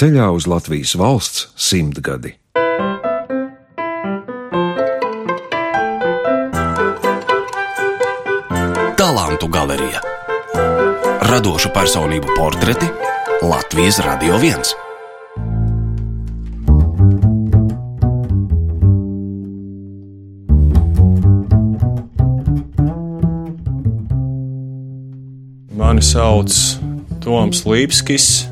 ceļā 0.00 0.30
uz 0.32 0.46
Latvijas 0.48 0.94
valsts 0.96 1.50
simtgadi. 1.60 2.30
Talantu 8.96 9.48
galerija 9.52 10.00
Radošu 11.28 11.68
personību 11.74 12.32
portreti 12.32 12.88
Latvijas 13.44 14.00
Radio 14.06 14.38
1. 14.40 14.72
Mani 25.76 26.00
sauc 26.00 26.56
Toms 27.20 27.66
Līpskis. 27.68 28.49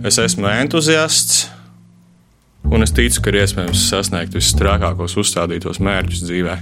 Es 0.00 0.16
esmu 0.16 0.48
entuziasts, 0.48 1.50
un 2.72 2.80
es 2.80 2.92
ticu, 2.96 3.20
ka 3.20 3.32
ir 3.32 3.42
iespējams 3.42 3.82
sasniegt 3.90 4.32
visus 4.32 4.56
trakākos 4.56 5.18
uzstādītos 5.20 5.80
mērķus 5.84 6.22
dzīvē. 6.24 6.54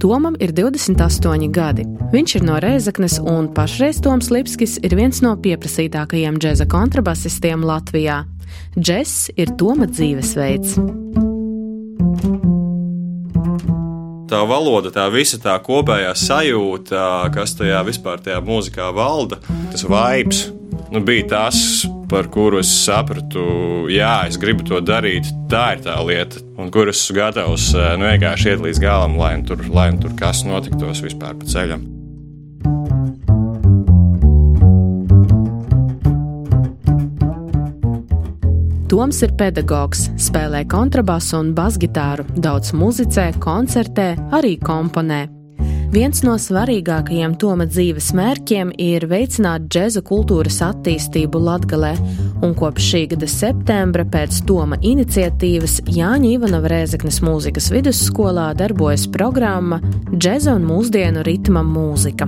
Tomam 0.00 0.38
ir 0.40 0.54
28 0.56 1.50
gadi. 1.52 1.84
Viņš 2.12 2.34
ir 2.38 2.48
no 2.48 2.56
Reizeknes, 2.64 3.18
un 3.20 3.50
pašreiz 3.52 4.00
Toms 4.04 4.32
Lipskis 4.32 4.78
ir 4.84 4.96
viens 4.96 5.20
no 5.24 5.34
pieprasītākajiem 5.36 6.40
džēza 6.40 6.68
kontrabasistiem 6.72 7.64
Latvijā. 7.64 8.22
Džess 8.80 9.28
ir 9.36 9.52
Toma 9.60 9.88
dzīvesveids. 9.88 10.78
tā 14.34 14.40
valoda, 14.48 14.90
tā 14.90 15.04
visa 15.14 15.38
tā 15.38 15.54
kopējā 15.62 16.10
sajūta, 16.18 17.30
kas 17.34 17.54
tajā 17.54 17.84
vispār 17.86 18.18
tajā 18.24 18.40
mūzikā 18.42 18.90
valda, 18.96 19.38
tas 19.70 19.86
vibes. 19.86 20.48
Nu, 20.94 21.00
bija 21.04 21.26
tas, 21.28 21.58
par 22.10 22.28
kuru 22.30 22.60
es 22.62 22.70
sapratu, 22.84 23.44
jā, 23.90 24.26
es 24.28 24.38
gribu 24.40 24.66
to 24.66 24.78
darīt. 24.84 25.26
Tā 25.50 25.74
ir 25.74 25.82
tā 25.86 25.96
lieta, 26.06 26.42
un 26.60 26.70
kur 26.74 26.90
es 26.92 27.00
esmu 27.02 27.18
gatavs 27.18 27.72
nu, 27.74 28.06
vienkārši 28.06 28.54
iet 28.54 28.62
līdz 28.64 28.82
galam, 28.84 29.18
lai 29.18 29.34
nu 29.40 29.48
tur, 29.48 29.66
lai 29.74 29.90
nu 29.94 30.04
tur 30.04 30.14
kas 30.18 30.44
notiktos 30.46 31.02
vispār 31.04 31.34
pa 31.40 31.50
ceļam. 31.50 31.84
Toms 38.94 39.24
ir 39.26 39.32
pedagogs, 39.34 40.04
spēlē 40.22 40.60
kontrabasu 40.70 41.40
un 41.40 41.50
basgitāru, 41.56 42.28
daudz 42.38 42.70
muzicē, 42.78 43.32
koncertē, 43.42 44.12
arī 44.38 44.54
komponē. 44.62 45.33
Viens 45.94 46.24
no 46.26 46.32
svarīgākajiem 46.40 47.36
Toma 47.38 47.68
dzīves 47.70 48.08
mērķiem 48.18 48.72
ir 48.82 49.04
veicināt 49.06 49.68
džēza 49.70 50.00
kultūras 50.02 50.56
attīstību 50.66 51.38
Latgalē, 51.38 51.92
un 52.42 52.54
kopš 52.58 52.88
šī 52.88 53.02
gada 53.12 53.28
septembra 53.30 54.02
pēc 54.10 54.40
Toma 54.48 54.74
iniciatīvas 54.82 55.76
Jāņa 55.94 56.32
Ivanova 56.32 56.72
Rēzeknes 56.72 57.20
mūzikas 57.22 57.70
vidusskolā 57.70 58.48
darbojas 58.58 59.06
programma 59.14 59.78
Džēza 60.10 60.56
un 60.58 60.66
mūsdienu 60.66 61.22
ritma 61.28 61.62
mūzika. 61.68 62.26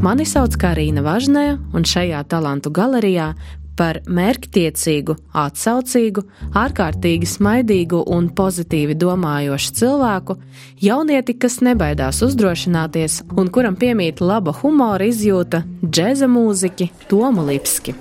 Mani 0.00 0.24
sauc 0.24 0.56
Karina 0.60 1.04
Važnē, 1.04 1.44
un 1.76 1.84
šajā 1.84 2.24
talantu 2.32 2.72
galerijā 2.72 3.34
par 3.78 4.00
mērķtiecīgu, 4.06 5.16
atsaucīgu, 5.44 6.24
ārkārtīgi 6.56 7.28
smaidīgu 7.28 8.04
un 8.14 8.30
pozitīvi 8.36 8.96
domājošu 8.98 9.74
cilvēku, 9.80 10.38
jaunieti, 10.84 11.36
kas 11.38 11.60
nebaidās 11.64 12.22
uzdrošināties 12.26 13.20
un 13.36 13.50
kuram 13.54 13.78
piemīt 13.80 14.22
laba 14.24 14.54
humora 14.62 15.08
izjūta, 15.10 15.64
džēza 15.84 16.30
mūziķi 16.30 16.90
Tomu 17.10 17.46
Lipski. 17.50 17.96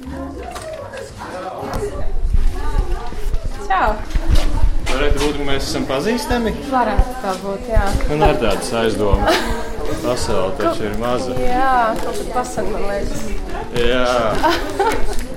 Čau! 3.68 3.96
Varētu 4.94 5.20
būt, 5.24 5.38
ka 5.40 5.46
mēs 5.48 5.66
esam 5.66 5.86
pazīstami. 5.90 6.54
Varētu 6.70 7.14
tā 7.24 7.34
būt, 7.42 7.66
jā. 7.72 7.86
Man 8.12 8.28
ir 8.28 8.38
tādas 8.44 8.70
aizdomas. 8.83 9.42
Pasaule 10.04 10.54
taču 10.60 10.88
ir 10.88 10.95
maza. 11.02 11.36
Jā, 11.42 11.73
kaut 12.04 12.22
kas 12.22 12.32
pasaka, 12.38 12.70
man 12.76 12.89
liekas. 12.92 13.28
Jā. 13.82 15.32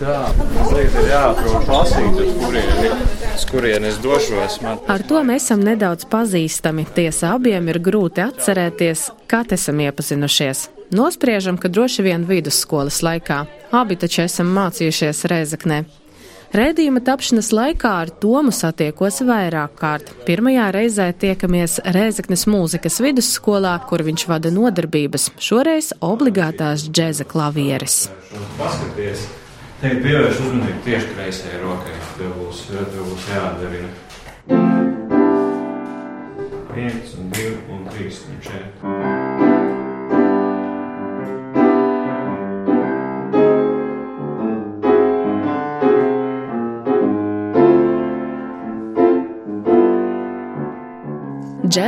Tā, 0.00 0.20
tagad 0.32 0.94
ir 0.96 1.08
jāatrod 1.10 1.66
pasīt, 1.68 2.20
uz 2.22 2.30
kurieni, 2.40 2.90
uz 3.36 3.42
kurieni 3.50 3.88
es 3.90 3.98
došos. 4.00 4.54
Man... 4.64 4.78
Ar 4.88 5.02
to 5.04 5.20
mēs 5.28 5.44
esam 5.44 5.60
nedaudz 5.60 6.06
pazīstami. 6.08 6.86
Tiesa 6.96 7.34
abiem 7.34 7.68
ir 7.68 7.76
grūti 7.84 8.22
atcerēties, 8.24 9.02
kad 9.28 9.52
esam 9.52 9.82
iepazinušies. 9.84 10.70
Nospriežam, 10.96 11.58
ka 11.60 11.68
droši 11.68 12.06
vien 12.06 12.24
vidusskolas 12.24 13.02
laikā. 13.04 13.42
Abi 13.76 13.98
taču 14.00 14.22
esam 14.24 14.48
mācījušies 14.56 15.20
Reizeknē. 15.28 15.82
Rēdījuma 16.56 17.04
tapšanas 17.04 17.52
laikā 17.54 17.92
ar 18.06 18.14
Tomu 18.24 18.54
satiekos 18.56 19.20
vairāk 19.28 19.76
kārt. 19.82 20.14
Pirmajā 20.24 20.70
reizē 20.78 21.10
tiekamies 21.12 21.76
Rēzeknes 21.84 22.46
mūzikas 22.48 22.96
vidusskolā, 23.04 23.76
kur 23.84 24.02
viņš 24.08 24.26
vada 24.32 24.50
nodarbības, 24.56 25.28
šoreiz 25.36 25.92
obligātās 26.00 26.88
džēza 26.88 27.28
klavieres. 27.28 28.06
Paskaties! 28.56 29.28
Tagad 29.80 30.02
pievērš 30.04 30.40
uzmanību 30.44 30.82
tieši 30.84 31.06
kreisajai 31.14 31.60
rokai. 31.62 31.94
Tev 32.18 32.34
būs, 32.36 32.66
tev 32.68 32.98
būs. 33.00 33.30
Viens, 36.74 37.14
un 37.16 37.30
divi, 37.32 37.54
un 37.72 37.86
trīs, 37.88 38.20
un 38.28 38.42
četri. 38.44 39.49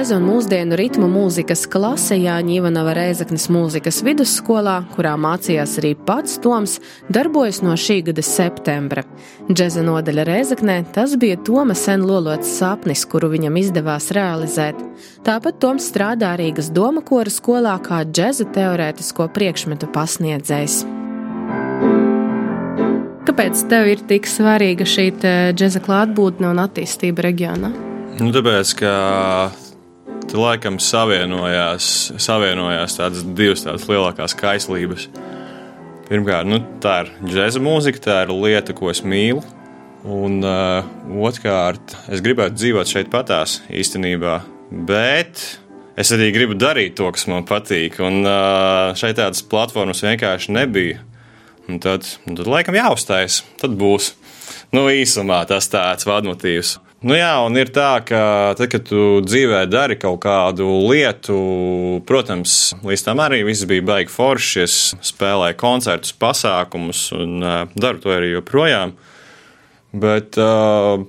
Džēza 0.03 0.17
un 0.19 0.25
mūsdienu 0.27 0.75
ritmu 0.75 1.07
mūzikas 1.07 1.61
klase 1.71 2.17
Jāņa 2.19 2.57
Ivanova 2.57 2.91
Reizeknas 2.97 3.45
mūzikas 3.55 4.01
vidusskolā, 4.03 4.81
kurā 4.97 5.13
mācījās 5.15 5.77
arī 5.79 5.93
pats 5.95 6.41
Toms, 6.43 6.81
darbojas 7.07 7.61
no 7.63 7.77
šī 7.79 8.01
gada 8.09 8.25
septembra. 8.27 9.05
Džēza 9.47 9.87
nodaļa 9.87 10.25
Reizeknē 10.27 10.81
tas 10.91 11.15
bija 11.15 11.39
Toma 11.47 11.79
sen 11.79 12.03
lolots 12.03 12.51
sapnis, 12.51 13.07
kuru 13.07 13.31
viņam 13.37 13.63
izdevās 13.63 14.11
realizēt. 14.19 14.83
Tāpat 15.23 15.63
Toms 15.63 15.87
strādā 15.95 16.35
Rīgas 16.43 16.75
doma 16.75 17.07
kora 17.07 17.31
skolā 17.31 17.79
kā 17.87 18.03
džēza 18.03 18.51
teorētisko 18.59 19.31
priekšmetu 19.39 19.87
pasniedzējs. 19.95 20.83
Kāpēc 23.31 23.69
tev 23.71 23.95
ir 23.95 24.09
tik 24.11 24.27
svarīga 24.27 24.83
šī 24.83 25.13
džēza 25.23 25.87
klātbūtne 25.87 26.51
un 26.51 26.67
attīstība 26.67 27.31
reģionā? 27.31 27.77
Nu, 28.19 28.35
tāpēc, 28.35 28.81
ka 28.83 28.97
tur 30.33 30.47
laikam 30.47 30.79
savienojās, 30.81 31.87
savienojās 32.21 32.97
tādas 32.97 33.25
divas 33.37 33.67
tādas 33.67 33.85
lielākās 33.91 34.35
kaislības. 34.39 35.09
Pirmkārt, 36.09 36.49
nu, 36.49 36.61
tā 36.83 37.03
ir 37.05 37.11
džēza 37.29 37.61
mūzika, 37.63 38.01
tā 38.01 38.17
ir 38.25 38.33
lieta, 38.33 38.75
ko 38.77 38.91
es 38.93 39.03
mīlu. 39.05 39.43
Un 40.03 40.41
uh, 40.43 40.89
otrkārt, 41.29 41.95
es 42.11 42.25
gribētu 42.25 42.59
dzīvot 42.59 42.91
šeit 42.91 43.11
patās 43.13 43.61
īstenībā, 43.71 44.41
bet 44.89 45.45
es 46.01 46.11
arī 46.17 46.33
gribu 46.35 46.57
darīt 46.59 46.97
to, 46.99 47.11
kas 47.15 47.29
man 47.31 47.47
patīk. 47.47 48.01
Un 48.03 48.25
uh, 48.25 48.97
šeit 48.99 49.21
tādas 49.21 49.45
platformas 49.47 50.03
vienkārši 50.03 50.57
nebija. 50.57 51.05
Un 51.71 51.79
tad, 51.81 52.09
tad 52.25 52.49
laikam 52.49 52.75
jāuzstājas, 52.75 53.43
tad 53.61 53.77
būs. 53.79 54.15
Nu, 54.75 54.89
īsumā 54.91 55.45
tas 55.49 55.69
tāds 55.71 56.09
vadmotīvs. 56.09 56.79
Nu 57.03 57.17
jā, 57.19 57.33
un 57.43 57.59
ir 57.59 57.73
tā, 57.75 57.97
ka 58.07 58.19
tad, 58.55 58.69
kad 58.71 58.85
tu 58.87 59.19
dzīvē 59.27 59.65
dari 59.67 59.97
kaut 59.99 60.21
kādu 60.23 60.69
lietu, 60.87 61.35
protams, 62.07 62.77
līdz 62.87 63.03
tam 63.09 63.23
arī 63.25 63.41
viss 63.49 63.67
bija 63.67 63.83
baigi 63.89 64.13
forši. 64.15 64.61
Es 64.63 64.77
spēlēju 65.11 65.59
koncertus, 65.59 66.15
pasākumus 66.15 67.09
un 67.17 67.43
uh, 67.43 67.65
daru 67.75 67.99
to 68.05 68.13
arī 68.15 68.31
joprojām. 68.37 68.95
Bet 69.91 70.39
uh, 70.39 71.03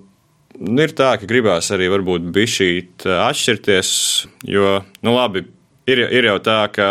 ir 0.57 0.95
tā, 0.97 1.11
ka 1.21 1.29
gribās 1.29 1.69
arī 1.75 1.91
varbūt 1.93 2.25
bišķīt 2.33 3.05
atšķirties, 3.13 3.91
jo, 4.49 4.79
nu 5.05 5.13
labi, 5.13 5.45
ir, 5.85 6.07
ir 6.09 6.29
jau 6.31 6.39
tā, 6.41 6.63
ka 6.73 6.87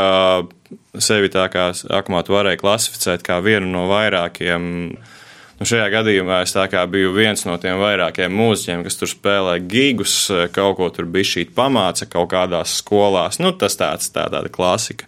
sevi 1.02 1.32
tā 1.32 1.48
kā 1.50 1.72
sākumā 1.74 2.22
tu 2.22 2.36
varēji 2.36 2.62
klasificēt 2.62 3.26
kā 3.26 3.42
vienu 3.42 3.66
no 3.74 3.88
vairākiem 3.90 4.94
Nu, 5.62 5.66
šajā 5.70 5.92
gadījumā 5.92 6.40
es 6.42 6.56
biju 6.90 7.12
viens 7.14 7.44
no 7.46 7.52
tiem 7.62 7.76
vairākiem 7.78 8.32
mūziķiem, 8.34 8.80
kas 8.82 8.96
tur 8.98 9.06
spēlē 9.06 9.60
gigus, 9.62 10.26
kaut 10.50 10.74
ko 10.80 10.88
tur 10.90 11.06
bija 11.06 11.28
šī 11.36 11.44
pamāca 11.54 12.08
kaut 12.10 12.32
kādās 12.32 12.72
skolās. 12.80 13.38
Nu, 13.38 13.52
tas 13.54 13.78
tāds, 13.78 14.10
tā 14.10 14.24
tāda 14.26 14.50
klasika. 14.50 15.06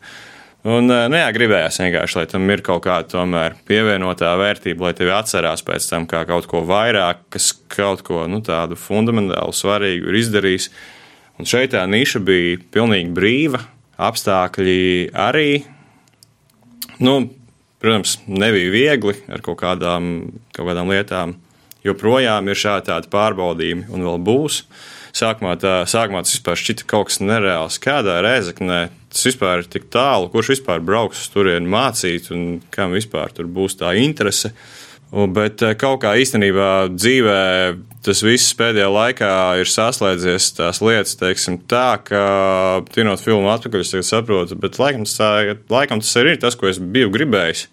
Un, 0.63 0.87
nu, 0.87 1.19
jā, 1.19 1.27
gribējās 1.35 1.81
vienkārši, 1.83 2.21
lai 2.21 2.27
tam 2.31 2.47
ir 2.55 2.63
kaut 2.63 2.85
kāda 2.87 3.11
tomēr 3.17 3.59
pievienotā 3.67 4.31
vērtība, 4.39 4.87
lai 4.87 4.95
tevi 4.95 5.11
atcerās 5.17 5.67
pēc 5.67 5.91
tam 5.91 6.07
kā 6.07 6.23
kaut 6.31 6.47
ko 6.47 6.63
vairāk, 6.71 7.27
kas 7.35 7.51
kaut 7.75 8.07
ko 8.07 8.23
nu, 8.31 8.39
tādu 8.47 8.79
fundamentālu 8.79 9.51
svarīgu 9.51 10.13
ir 10.13 10.23
izdarījis. 10.23 10.71
Un 11.43 11.51
šeit 11.51 11.75
tā 11.75 11.83
niša 11.91 12.23
bija 12.23 12.63
pilnīgi 12.71 13.11
brīva, 13.11 13.67
apstākļi 13.99 15.11
arī. 15.19 15.65
Nu, 17.03 17.25
protams, 17.85 18.19
nebija 18.27 18.73
viegli 18.73 19.15
ar 19.29 19.45
kaut 19.45 19.61
kādām, 19.61 20.11
kaut 20.57 20.71
kādām 20.71 20.91
lietām. 20.93 21.37
Joprojām 21.85 22.49
ir 22.49 22.57
šādi 22.57 22.89
tādi 22.89 23.11
pārbaudījumi, 23.13 23.91
un 23.93 24.07
vēl 24.09 24.23
būs. 24.25 24.63
Sākumā, 25.15 25.53
tā, 25.61 25.75
sākumā 25.87 26.25
tas 26.25 26.33
vispār 26.35 26.59
šķita 26.59 26.87
kaut 26.91 27.11
kas 27.11 27.21
nereāls. 27.23 27.77
Kādā 27.83 28.17
reizeknē 28.25 28.87
tas 29.13 29.29
vispār 29.29 29.63
ir 29.63 29.69
tik 29.71 29.87
tālu, 29.93 30.31
kurš 30.33 30.57
vispār 30.57 30.81
brauks 30.83 31.21
uz 31.23 31.29
turieni 31.31 31.71
mācīt, 31.71 32.33
un 32.35 32.65
kam 32.75 32.97
vispār 32.97 33.37
tur 33.37 33.47
būs 33.47 33.79
tā 33.79 33.93
interese. 34.01 34.51
Un, 34.51 34.84
bet 35.13 35.63
eh, 35.63 35.75
kaut 35.79 36.03
kā 36.03 36.15
īstenībā 36.19 36.71
dzīvē 36.95 37.43
tas 38.05 38.21
viss 38.25 38.55
pēdējā 38.59 38.89
laikā 38.93 39.35
ir 39.63 39.71
saslēdzies 39.71 40.51
tās 40.59 40.81
lietas, 40.85 41.15
teiksim, 41.21 41.61
tā, 41.71 41.97
ka 42.05 42.25
tinot 42.93 43.23
filmu 43.25 43.49
atpakaļ, 43.53 43.85
es 43.85 44.11
saprotu, 44.11 44.59
bet 44.61 44.81
laikam 44.81 45.07
tas, 45.07 45.17
tā, 45.21 45.31
laikam 45.73 46.03
tas 46.05 46.13
arī 46.21 46.35
ir 46.35 46.43
tas, 46.43 46.59
ko 46.59 46.69
es 46.71 46.81
biju 46.83 47.13
gribējis. 47.15 47.69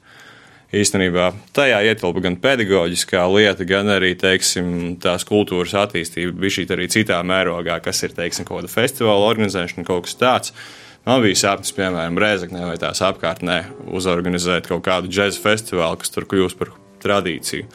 Īstenībā 0.72 1.34
tajā 1.52 1.82
ietilpa 1.84 2.22
gan 2.24 2.38
pedagoģiskā 2.40 3.26
lieta, 3.28 3.66
gan 3.68 3.92
arī 3.92 4.14
teiksim, 4.16 4.96
tās 5.04 5.26
kultūras 5.28 5.74
attīstība, 5.82 6.32
bija 6.46 6.56
šī 6.56 6.64
arī 6.72 6.88
citā 6.94 7.18
mērogā, 7.28 7.82
kas 7.84 8.00
ir 8.08 8.16
teiksim, 8.16 8.48
kaut 8.48 8.62
kāda 8.62 8.72
festivāla 8.72 9.28
organizēšana, 9.34 9.84
kaut 9.88 10.08
kas 10.08 10.16
tāds. 10.22 10.56
Man 11.04 11.26
bija 11.26 11.42
sapnis, 11.42 11.74
piemēram, 11.76 12.20
Rēzaknē 12.24 12.64
vai 12.70 12.78
tās 12.80 13.04
apkārtnē 13.04 13.66
uzorganizēt 13.92 14.72
kaut 14.72 14.86
kādu 14.88 15.12
džēzu 15.12 15.44
festivālu, 15.44 16.00
kas 16.00 16.14
tur 16.14 16.30
kļūst 16.30 16.62
par 16.62 16.72
tradīciju. 17.02 17.68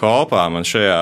Hopā 0.00 0.46
man 0.52 0.64
šajā 0.64 1.00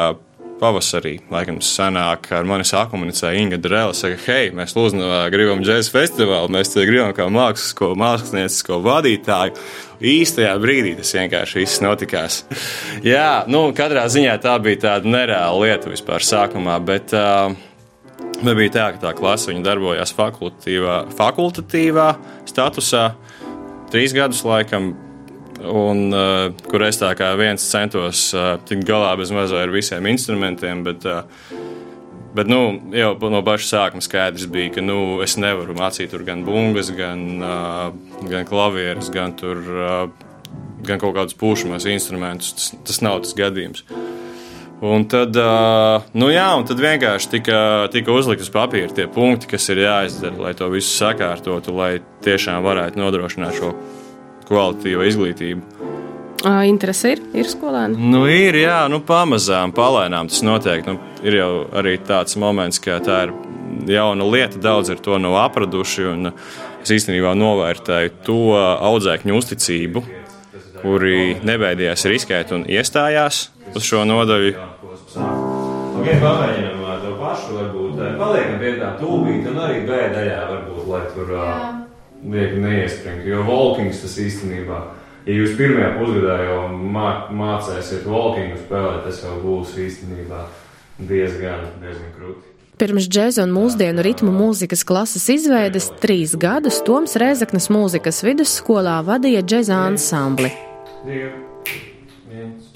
pavasarī, 0.59 1.19
laikam, 1.31 1.61
sanāk, 1.63 2.29
ar 2.35 2.47
mani 2.49 2.67
sākuminicē 2.67 3.31
Inga 3.39 3.59
Drēla, 3.63 3.95
saka, 3.97 4.19
hei, 4.27 4.51
mēs 4.55 4.75
Lūznavā 4.77 5.21
gribam 5.33 5.63
džēzus 5.63 5.93
festivālu, 5.95 6.51
mēs 6.55 6.73
te 6.73 6.85
gribam 6.89 7.13
kā 7.17 7.29
mākslisko, 7.33 7.93
māksliniecisko 7.99 8.81
vadītāju. 8.85 9.55
Īstajā 9.99 10.53
brīdī 10.63 10.97
tas 10.99 11.15
vienkārši 11.15 11.63
viss 11.63 11.83
notikās. 11.83 12.43
Jā, 13.13 13.45
nu, 13.51 13.69
katrā 13.77 14.07
ziņā 14.11 14.37
tā 14.43 14.59
bija 14.63 14.85
tāda 14.89 15.11
nereāla 15.11 15.65
lieta 15.65 15.91
vispār 15.93 16.27
sākumā, 16.27 16.79
bet 16.87 17.15
uh, 17.17 17.55
nebija 18.47 18.75
tā, 18.75 18.87
ka 18.95 19.09
tā 19.09 19.15
klase 19.19 19.57
darbojās 19.65 20.15
fakultatīvā, 20.17 21.01
fakultatīvā 21.19 22.09
statusā 22.51 23.11
trīs 23.93 24.15
gadus 24.17 24.45
laikam 24.47 24.93
un 25.65 26.13
uh, 26.15 26.49
kur 26.71 26.85
es 26.87 27.01
tā 27.01 27.11
kā 27.19 27.33
viens 27.39 27.65
centos 27.71 28.29
uh, 28.37 28.57
tikt 28.69 28.87
galā 28.89 29.15
bez 29.19 29.33
mazā 29.35 29.65
ar 29.65 29.73
visiem 29.75 30.07
instrumentiem. 30.11 30.85
Bet, 30.87 31.07
uh, 31.09 31.25
bet 32.37 32.51
nu, 32.51 32.63
jau 32.95 33.15
no 33.33 33.43
paša 33.47 33.71
sākuma 33.73 34.05
skaidrs 34.05 34.49
bija, 34.53 34.77
ka 34.77 34.85
nu, 34.85 35.19
es 35.25 35.39
nevaru 35.41 35.77
mācīt 35.79 36.15
gan 36.27 36.45
bungas, 36.47 36.93
gan, 36.95 37.25
uh, 37.43 38.29
gan 38.29 38.47
klavierus, 38.49 39.11
gan, 39.15 39.35
tur, 39.39 39.65
uh, 39.75 40.53
gan 40.87 41.03
kaut 41.03 41.17
kādus 41.19 41.39
pušamos 41.39 41.89
instrumentus. 41.91 42.55
Tas, 42.55 42.71
tas 42.91 43.03
nav 43.05 43.23
tas 43.25 43.35
gadījums. 43.39 43.85
Un 44.79 45.09
tad, 45.11 45.35
uh, 45.35 46.05
nu 46.15 46.29
jā, 46.31 46.47
un 46.55 46.63
tad 46.69 46.79
vienkārši 46.79 47.33
tika, 47.33 47.61
tika 47.91 48.15
uzlikt 48.15 48.45
uz 48.45 48.51
papīra 48.55 48.93
tie 48.95 49.09
punkti, 49.11 49.49
kas 49.51 49.67
ir 49.75 49.83
jāizdara, 49.83 50.39
lai 50.39 50.53
to 50.55 50.69
visu 50.71 50.93
sakārtotu, 50.93 51.75
lai 51.75 51.97
tiešām 52.23 52.63
varētu 52.63 53.03
nodrošināt 53.03 53.59
šo 53.59 53.73
kvalitīvu 54.49 55.07
izglītību. 55.09 55.79
Interese 56.47 57.17
ir, 57.17 57.23
ir 57.35 57.49
skolēni? 57.51 57.99
Nu, 58.13 58.23
ir, 58.31 58.55
jā, 58.61 58.85
nu, 58.91 59.01
pamazām, 59.03 59.73
palēnām 59.75 60.29
tas 60.31 60.45
notiek. 60.47 60.87
Nu, 60.87 60.95
ir 61.27 61.35
jau 61.41 61.51
arī 61.75 61.97
tāds 62.07 62.39
moments, 62.39 62.79
ka 62.83 63.01
tā 63.03 63.25
ir 63.27 63.33
jauna 63.91 64.27
lieta, 64.31 64.61
daudz 64.63 64.93
ir 64.95 65.03
to 65.03 65.19
nav 65.19 65.35
apraduši. 65.43 66.07
Es 66.85 66.95
īstenībā 66.95 67.35
novērtēju 67.35 68.15
to 68.27 68.55
audzēkņu 68.55 69.35
uzticību, 69.35 70.05
kuri 70.79 71.41
nebaidījās 71.43 72.07
riskēt 72.07 72.55
un 72.55 72.69
iestājās 72.71 73.49
uz 73.75 73.83
šo 73.83 74.05
nodaļu. 74.07 74.55
Okay, 75.99 76.21
pamēģinām 76.23 76.87
to 77.03 77.19
pašu, 77.19 77.59
varbūt 77.59 77.99
paliekam 78.21 78.63
pie 78.63 78.73
tā 78.79 78.95
tūbīt 79.03 79.51
un 79.51 79.61
arī 79.67 79.83
bēdaļā 79.91 80.41
varbūt, 80.55 80.89
lai 80.95 81.05
tur. 81.17 81.35
Jā 81.35 81.61
viegli 82.23 82.63
neiespringt. 82.63 83.27
Jo 83.29 83.45
walkings 83.47 84.03
tas 84.03 84.17
īstenībā, 84.23 84.81
ja 85.27 85.39
jūs 85.39 85.57
pirmajā 85.59 85.95
pusgadā 85.99 86.37
jau 86.49 86.61
mā, 86.75 87.09
mācēsiet 87.35 88.07
walkingu 88.09 88.61
spēlēt, 88.65 89.03
tas 89.07 89.25
jau 89.25 89.39
būs 89.43 89.75
īstenībā 89.87 90.45
diezgan, 90.99 91.67
diezgan 91.83 92.15
krūti. 92.17 92.55
Pirms 92.79 93.09
džēza 93.11 93.43
un 93.43 93.51
mūsdienu 93.57 94.05
ritmu 94.07 94.31
mūzikas 94.31 94.85
klases 94.87 95.25
izveides 95.35 95.91
trīs 95.99 96.37
gadus 96.39 96.79
Toms 96.87 97.17
Rēzaknes 97.19 97.67
mūzikas 97.75 98.23
vidusskolā 98.23 99.01
vadīja 99.07 99.43
džēza 99.43 99.83
ansambli. 99.89 100.53
Dieva. 101.03 101.35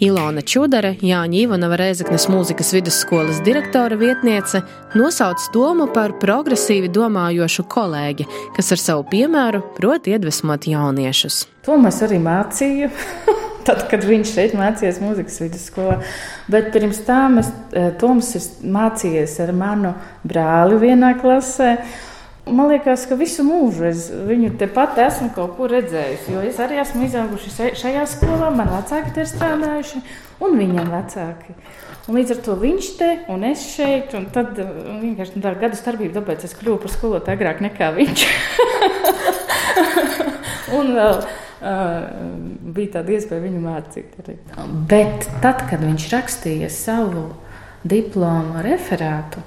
Ilona 0.03 0.43
Čudare, 0.43 0.97
Jāņa 0.99 1.37
Ivanova 1.45 1.77
Rēzaknes 1.79 2.25
mūzikas 2.27 2.73
vidusskolas 2.75 3.39
direktora 3.47 3.95
vietniece, 4.01 4.65
nosauc 4.99 5.45
Tomu 5.55 5.87
par 5.95 6.17
progresīvi 6.19 6.91
domājošu 6.91 7.63
kolēģi, 7.71 8.27
kas 8.57 8.73
ar 8.75 8.83
savu 8.83 9.05
piemēru 9.13 9.61
prot 9.77 10.09
iedvesmot 10.11 10.67
jauniešus. 10.67 11.45
Tomas 11.63 12.03
arī 12.03 12.19
mācīja. 12.25 12.91
Tad, 13.69 13.85
kad 13.93 14.03
viņš 14.03 14.33
šeit 14.35 14.57
mācījās 14.59 14.99
mūzikas 14.99 15.39
vidusskolā, 15.45 16.01
bet 16.51 16.73
pirms 16.75 17.05
tam 17.07 17.39
es, 17.39 17.53
eh, 17.71 17.93
Toms 18.01 18.35
ir 18.35 18.49
mācījies 18.75 19.37
ar 19.45 19.55
manu 19.55 19.95
brāli 20.27 20.83
vienā 20.83 21.13
klasē. 21.23 21.77
Man 22.43 22.67
liekas, 22.73 23.05
ka 23.07 23.15
visu 23.15 23.45
mūžu 23.47 23.85
es 23.87 24.09
viņu 24.11 24.57
tepat 24.59 24.97
esmu 25.05 25.29
kaut 25.37 25.55
kur 25.59 25.71
redzējis. 25.71 26.25
Jo 26.33 26.41
es 26.43 26.59
arī 26.63 26.81
esmu 26.83 27.05
izaugusi 27.07 27.53
šajā 27.79 28.03
skolā, 28.11 28.49
man 28.51 28.73
vecāki 28.73 29.13
te 29.15 29.23
ir 29.23 29.31
strādājuši, 29.31 30.03
un 30.43 30.59
viņam 30.59 30.91
vecāki. 30.91 31.55
Un 32.11 32.19
līdz 32.19 32.35
ar 32.35 32.41
to 32.43 32.57
viņš 32.59 32.89
te 32.99 33.11
un 33.31 33.47
es 33.47 33.63
šeit, 33.77 34.11
un 34.19 34.27
tad 34.35 34.59
uh, 34.59 34.73
vienkārši 35.05 35.43
tā 35.45 35.53
gadu 35.61 35.79
starpība, 35.79 36.17
tāpēc 36.19 36.49
es 36.49 36.57
kļuvu 36.59 36.81
par 36.83 36.91
skolotāju 36.91 37.39
agrāk 37.39 37.63
nekā 37.63 37.93
viņš. 37.95 38.25
un 40.81 40.93
vēl 40.99 41.23
uh, 41.23 41.31
bija 42.75 42.97
tāda 42.99 43.15
iespēja 43.15 43.45
viņu 43.47 43.63
mācīt. 43.63 44.19
Arī. 44.19 44.35
Bet 44.91 45.31
tad, 45.45 45.63
kad 45.71 45.87
viņš 45.87 46.09
rakstīja 46.11 46.73
savu 46.75 47.29
diplomu 47.87 48.67
referātu, 48.67 49.47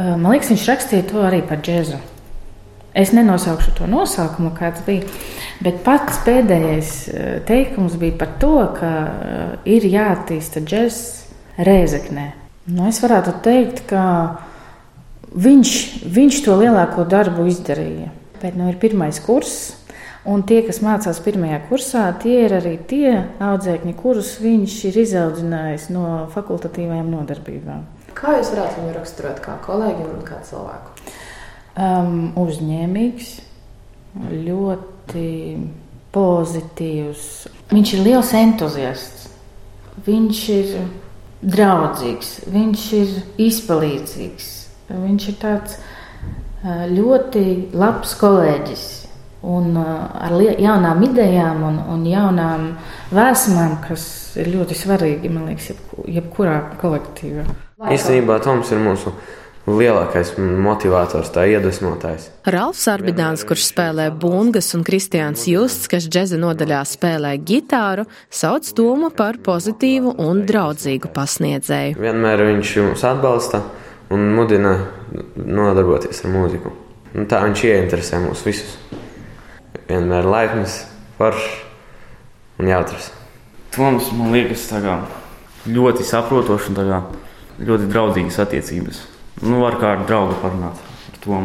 Man 0.00 0.30
liekas, 0.32 0.52
viņš 0.54 0.66
rakstīja 0.70 1.08
to 1.10 1.22
arī 1.26 1.42
par 1.44 1.60
džēzu. 1.64 1.98
Es 2.96 3.12
nenosaukšu 3.14 3.76
to 3.76 3.86
nosaukumu, 3.90 4.50
kāds 4.56 4.82
bija, 4.86 5.06
bet 5.62 5.82
pats 5.86 6.22
pēdējais 6.26 6.92
teikums 7.46 7.94
bija 8.00 8.16
par 8.18 8.32
to, 8.42 8.54
ka 8.78 8.92
ir 9.68 9.86
jāattīsta 9.86 10.62
džēzus 10.64 11.60
rēzeknē. 11.68 12.26
Nu, 12.70 12.86
es 12.88 12.98
varētu 13.02 13.36
teikt, 13.44 13.84
ka 13.90 14.02
viņš, 15.34 15.74
viņš 16.10 16.40
to 16.46 16.56
lielāko 16.60 17.06
darbu 17.08 17.46
izdarīja. 17.50 18.10
Bet 18.40 18.56
nu, 18.56 18.70
ir 18.72 18.80
pirmais 18.80 19.20
kurs, 19.22 19.76
un 20.28 20.42
tie, 20.48 20.62
kas 20.66 20.80
mācās 20.84 21.20
pirmajā 21.24 21.60
kursā, 21.68 22.06
tie 22.22 22.46
ir 22.46 22.56
arī 22.56 22.76
tie 22.90 23.14
audzēkņi, 23.42 23.96
kurus 24.00 24.36
viņš 24.42 24.76
ir 24.90 25.00
izaudzinājis 25.04 25.88
no 25.94 26.06
fakultatīvajām 26.34 27.10
nodarbībām. 27.12 27.84
Kā 28.16 28.36
jūs 28.38 28.52
varētu 28.54 28.82
viņu 28.82 28.94
raksturot 28.96 29.42
kā 29.44 29.56
kolēģi 29.64 30.06
un 30.08 30.24
kā 30.26 30.40
cilvēku? 30.46 31.12
Um, 31.80 32.32
uzņēmīgs, 32.40 33.28
ļoti 34.32 35.28
pozitīvs. 36.14 37.26
Viņš 37.70 37.92
ir 37.94 38.02
liels 38.04 38.32
entuziasts. 38.36 39.28
Viņš 40.06 40.40
ir 40.54 40.72
draudzīgs, 41.40 42.32
viņš 42.50 42.86
ir 42.98 43.12
izpalīdzīgs. 43.46 44.48
Viņš 44.90 45.28
ir 45.30 45.36
tāds 45.40 45.76
uh, 45.78 46.86
ļoti 46.90 47.44
labs 47.78 48.16
kolēģis. 48.20 48.86
Un 49.50 49.72
uh, 49.80 50.10
ar 50.20 50.34
jaunām 50.60 51.00
idejām 51.06 51.62
un, 51.70 51.80
un 51.94 52.04
jaunām 52.08 52.66
vēsmām, 53.14 53.78
kas 53.86 54.04
ir 54.40 54.52
ļoti 54.52 54.76
svarīgi, 54.76 55.32
man 55.32 55.48
liekas, 55.48 55.72
jebkurā 56.10 56.58
kolektīvā. 56.82 57.46
Īstenībā 57.80 58.36
Toms 58.44 58.68
ir 58.74 58.80
mūsu 58.82 59.12
lielākais 59.64 60.34
motivators, 60.36 61.30
tā 61.32 61.46
iedvesmotājs. 61.48 62.26
Ralfs 62.52 62.82
Arbidāns, 62.92 63.44
kurš 63.48 63.70
spēlē 63.70 64.10
bungas, 64.12 64.68
un 64.76 64.82
Kristiāns 64.84 65.46
Justs, 65.48 65.88
kas 65.88 66.08
džeza 66.10 66.36
nodaļā 66.40 66.80
spēlē 66.88 67.34
gitāru, 67.46 68.04
sauc 68.28 68.68
Tomu 68.76 69.08
par 69.16 69.38
pozitīvu 69.44 70.12
un 70.20 70.42
draudzīgu 70.48 71.08
pasniedzēju. 71.16 71.96
Vienmēr 72.00 72.44
viņš 72.50 72.74
mūs 72.90 73.06
atbalsta 73.08 73.62
un 74.12 74.28
mudina 74.36 74.74
nodarboties 75.36 76.20
ar 76.24 76.34
mūziku. 76.34 76.74
Un 77.16 77.30
tā 77.30 77.40
viņš 77.46 77.64
ieinteresē 77.70 78.20
mūs 78.26 78.44
visus. 78.44 78.76
Vienmēr 79.88 80.28
laipns, 80.28 80.82
foršs 81.16 81.48
un 82.60 82.68
jautrs. 82.70 83.08
Toms 83.72 84.12
man 84.18 84.36
liekas 84.36 84.68
ļoti 85.70 86.04
saprotošs 86.04 86.70
un 86.70 86.78
ļoti 87.60 87.88
draudzīgas 87.90 88.38
attiecības. 88.44 89.02
Nu, 89.44 89.62
ar 89.66 89.78
draugu 90.08 90.36
parunāt 90.42 90.80
ar 90.80 91.20
to. 91.24 91.40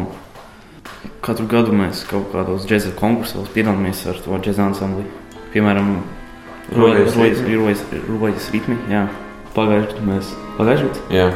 Katru 1.24 1.46
gadu 1.50 1.74
mēs 1.76 2.04
kaut 2.08 2.30
kādos 2.32 2.66
džēza 2.68 2.92
konkursos 2.98 3.50
piedalāmies 3.54 4.02
ar 4.10 4.18
to 4.24 4.38
džēza 4.42 4.66
ansambli. 4.70 5.06
Piemēram, 5.54 5.96
Rojas 6.74 7.14
ritmi. 8.52 8.78
pagājušajā 9.56 9.92
gadā 9.94 10.06
mēs 10.08 10.32
pagājušajā 10.58 11.28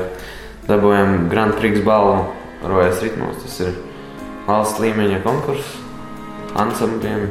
dabūjām 0.68 1.28
Grand 1.30 1.56
Prix 1.58 1.84
balvu 1.86 2.26
Rojas 2.66 3.02
ritmos. 3.04 3.38
Tas 3.44 3.60
ir 3.64 3.76
valsts 4.48 4.82
līmeņa 4.82 5.22
konkurss 5.24 5.78
ansambļiem, 6.60 7.28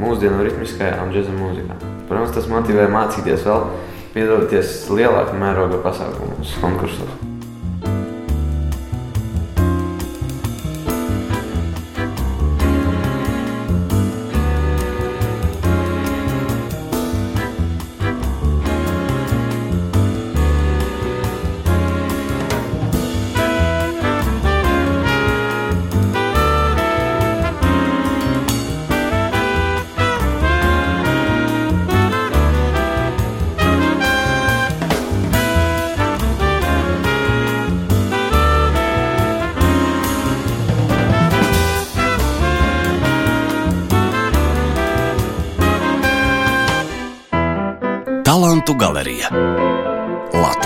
mūsdienu 0.00 0.44
ritmiskajā 0.46 1.02
un 1.04 1.12
džēza 1.12 1.34
mūzikā. 1.36 1.76
Protams, 2.08 2.32
tas 2.36 2.48
motivē 2.50 2.86
mācīties 2.92 3.44
vēl, 3.46 3.66
piedalīties 4.14 4.74
lielākā 4.94 5.38
mērogā 5.38 5.82
pasākumos, 5.84 6.58
konkursos. 6.62 7.33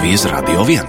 Latvijas 0.08 0.32
Radio 0.32 0.62
1. 0.64 0.84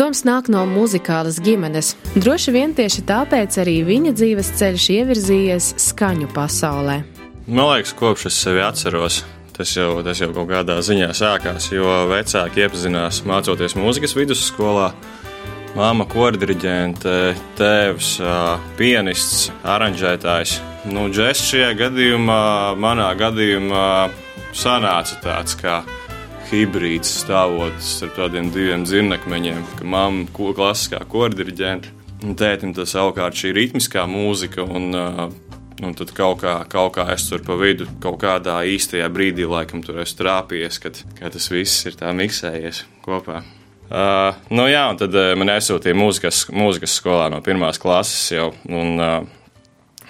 Toms 0.00 0.22
nāk 0.24 0.46
no 0.48 0.62
muzikālas 0.64 1.36
ģimenes. 1.44 1.90
Droši 2.16 2.54
vien 2.54 2.70
tieši 2.72 3.02
tāpēc 3.04 3.58
arī 3.60 3.74
viņa 3.84 4.14
dzīves 4.16 4.48
ceļš 4.56 4.86
ievirzījies 4.94 5.66
skaņu 5.90 6.30
pasaulē. 6.32 6.94
Man 7.52 7.68
liekas, 7.68 7.92
kopš 7.98 8.30
es 8.30 8.38
sevi 8.46 8.64
atceros, 8.64 9.18
tas 9.58 9.74
jau, 9.76 9.90
tas 10.06 10.22
jau 10.24 10.30
kaut 10.38 10.48
kādā 10.54 10.78
ziņā 10.80 11.10
sākās, 11.20 11.68
jo 11.68 11.84
vecāki 12.08 12.64
iepazinās 12.64 13.20
mācoties 13.28 13.76
mūzikas 13.76 14.16
vidusskolā. 14.16 14.88
Māma, 15.76 16.08
korģente, 16.08 17.36
tēvs, 17.60 18.14
pianists, 18.80 19.50
aranžētājs. 19.68 20.56
Nu, 20.88 21.10
džeks 21.12 21.44
šajā 21.50 21.76
gadījumā, 21.76 22.40
manā 22.80 23.12
gadījumā, 23.20 23.86
sanāca 24.56 25.20
tāds 25.20 25.60
kā 25.60 25.82
hibrīds 26.50 27.10
stāvot 27.22 27.78
ar 28.04 28.12
tādiem 28.16 28.50
diviem 28.54 28.84
dzirnakmeņiem, 28.86 29.62
ka 29.78 29.86
mamma 29.86 30.26
ir 30.26 30.56
klasiskā 30.56 31.02
korģente, 31.10 31.92
un 32.24 32.36
tētim 32.38 32.74
tas 32.76 32.94
savukārt 32.94 33.38
šī 33.38 33.52
ritmiskā 33.56 34.06
mūzika. 34.10 34.64
Un, 34.64 34.94
ā, 34.94 35.28
Un 35.84 35.92
tad 35.92 36.08
kaut 36.16 36.38
kā, 36.40 36.54
kaut 36.72 36.94
kā 36.94 37.04
es 37.12 37.26
tur 37.28 37.42
pa 37.44 37.52
vidu, 37.60 37.84
kaut 38.00 38.16
kādā 38.22 38.54
īstajā 38.64 39.10
brīdī, 39.12 39.44
laikam, 39.44 39.82
tur 39.84 39.98
esmu 40.00 40.22
trāpījies, 40.22 40.78
kad, 40.80 41.02
kad 41.18 41.34
tas 41.34 41.50
viss 41.52 41.84
ir 41.84 41.98
tā 42.00 42.14
miksējies 42.16 42.78
kopā. 43.04 43.42
Uh, 43.86 44.32
nu 44.56 44.64
jā, 44.70 44.86
un 44.88 44.96
tad 44.96 45.12
uh, 45.12 45.34
man 45.36 45.52
aizsūtīja 45.52 45.98
mūzikas, 46.00 46.46
mūzikas 46.48 46.96
skolā 46.96 47.28
no 47.28 47.42
pirmās 47.44 47.76
klases 47.82 48.24
jau. 48.32 48.48
Un, 48.72 48.96
uh, 48.96 49.36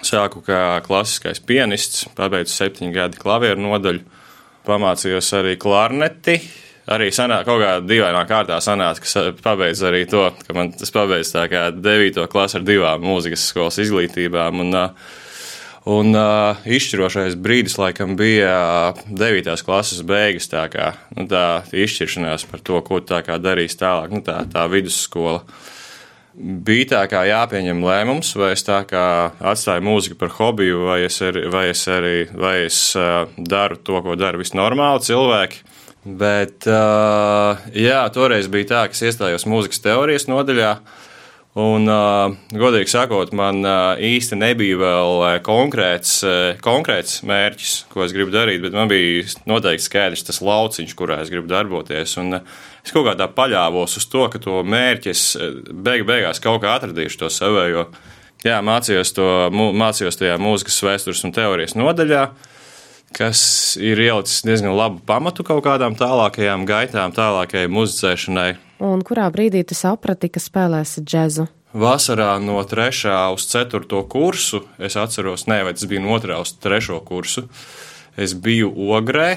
sāku 0.05 0.41
kā 0.45 0.79
klasiskais 0.85 1.41
pianists, 1.43 2.05
pabeidzu 2.17 2.53
septiņu 2.53 2.93
gadu 2.95 3.19
klavieru 3.21 3.61
nodaļu, 3.63 4.05
pamācījos 4.67 5.33
arī 5.39 5.57
klarneti. 5.61 6.39
Arī 6.87 7.09
sanāk, 7.11 7.43
kaut 7.47 7.59
kādā 7.59 7.81
dīvainā 7.83 8.21
kārtā 8.29 8.61
sanāca, 8.63 9.03
ka 9.03 9.23
pabeidzu 9.43 9.89
arī 9.89 10.05
to, 10.07 10.29
ka 10.47 10.55
man 10.55 10.71
tas 10.71 10.93
pabeidz 10.95 11.33
tā 11.33 11.47
kā 11.51 11.67
9. 11.75 12.21
klasi 12.31 12.61
ar 12.61 12.67
divām 12.67 13.03
mūzikas 13.03 13.49
skolas 13.49 13.79
izglītībām. 13.83 14.61
Un, 14.63 14.77
uh, 14.77 15.15
Un 15.87 16.11
uh, 16.19 16.57
izšķirošais 16.67 17.37
brīdis, 17.39 17.77
laikam, 17.79 18.17
bija 18.19 18.51
uh, 18.91 18.97
9. 19.07 19.53
klases 19.63 20.01
beigas. 20.03 20.49
Tā, 20.51 20.65
kā, 20.71 20.89
nu, 21.15 21.23
tā 21.31 21.63
izšķiršanās 21.71 22.43
par 22.49 22.63
to, 22.67 22.81
ko 22.83 22.99
tā 22.99 23.21
kā 23.23 23.37
darīs 23.39 23.79
tālāk, 23.79 24.11
nu, 24.11 24.19
tā, 24.25 24.41
tā 24.51 24.65
vidusskola. 24.67 25.45
Bija 26.37 26.85
tā 26.91 26.99
kā 27.09 27.23
jāpieņem 27.25 27.79
lēmums, 27.81 28.35
vai 28.37 28.51
es 28.53 28.61
tā 28.61 28.83
kā 28.85 29.31
atstāju 29.41 29.81
mūziku 29.87 30.19
par 30.19 30.29
hobiju, 30.35 30.83
vai 30.85 30.99
es 31.07 31.17
arī, 31.25 31.47
vai 31.49 31.63
es 31.71 31.81
arī 31.89 32.27
vai 32.29 32.53
es, 32.67 32.77
uh, 32.93 33.25
daru 33.37 33.79
to, 33.81 33.97
ko 34.05 34.13
dara 34.19 34.37
visi 34.37 34.53
normāli 34.57 35.01
cilvēki. 35.07 35.63
Bet, 36.05 36.67
uh, 36.69 37.57
jā, 37.73 38.03
toreiz 38.13 38.51
bija 38.53 38.69
tā, 38.69 38.83
ka 38.85 38.93
es 38.93 39.01
iestājos 39.09 39.47
mūzikas 39.49 39.81
teorijas 39.81 40.29
nodaļā. 40.29 40.75
Un, 41.57 41.87
uh, 41.89 42.35
godīgi 42.53 42.91
sakot, 42.91 43.31
man 43.33 43.63
uh, 43.65 43.97
īsti 43.97 44.37
nebija 44.37 44.77
vēl 44.77 45.13
uh, 45.23 45.29
konkrēts, 45.41 46.11
uh, 46.21 46.59
konkrēts 46.61 47.23
mērķis, 47.25 47.71
ko 47.89 48.03
es 48.05 48.13
gribu 48.13 48.29
darīt, 48.35 48.61
bet 48.61 48.75
man 48.77 48.91
bija 48.91 49.23
noteikti 49.49 49.87
skaidrs 49.87 50.27
tas 50.27 50.37
lauciņš, 50.45 50.93
kurā 50.99 51.17
es 51.23 51.31
gribu 51.33 51.49
darboties. 51.49 52.13
Un, 52.21 52.37
uh, 52.37 52.59
es 52.85 52.93
kaut 52.93 53.07
kādā 53.09 53.25
paļāvos 53.33 53.97
uz 53.97 54.05
to, 54.05 54.27
ka 54.29 54.41
to 54.43 54.59
mērķi 54.69 55.09
es 55.15 55.23
uh, 55.33 55.57
beig 55.73 56.05
beigās 56.05 56.43
kaut 56.43 56.61
kā 56.61 56.75
atradīšu 56.77 57.23
to 57.23 57.31
savējo. 57.33 57.87
Jā, 58.45 58.59
mācījos, 58.61 59.15
to, 59.17 59.25
mācījos 59.49 60.21
tajā 60.21 60.37
mūzikas 60.37 60.77
vēstures 60.85 61.25
un 61.25 61.33
teorijas 61.33 61.73
nodaļā, 61.73 62.27
kas 63.15 63.77
ir 63.79 63.99
ielicis 64.01 64.43
diezgan 64.45 64.75
labu 64.77 65.01
pamatu 65.05 65.45
kaut 65.47 65.63
kādām 65.65 65.95
tālākajām 65.97 66.65
gaitām, 66.69 67.13
tālākajai 67.15 67.69
muzicēšanai. 67.71 68.49
Un 68.83 69.01
kurā 69.05 69.27
brīdī 69.33 69.63
tu 69.65 69.77
saprati, 69.77 70.29
ka 70.29 70.41
spēlēsi 70.43 71.01
džēzu? 71.05 71.47
Vasarā 71.77 72.37
no 72.41 72.61
3. 72.63 73.11
uz 73.35 73.45
4. 73.51 74.03
kursu, 74.09 74.63
es 74.79 74.95
atceros, 74.97 75.47
ne, 75.51 75.59
vai 75.67 75.73
tas 75.75 75.85
bija 75.89 76.01
no 76.01 76.15
2. 76.21 76.37
uz 76.41 76.53
3. 76.63 76.99
kursu, 77.05 77.47
es 78.17 78.33
biju 78.33 78.71
Ogrē, 78.95 79.27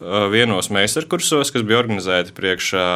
ā, 0.00 0.24
vienos 0.32 0.70
meistarkursos, 0.74 1.52
kas 1.54 1.66
bija 1.66 1.82
organizēti 1.82 2.34
priekšā 2.34 2.86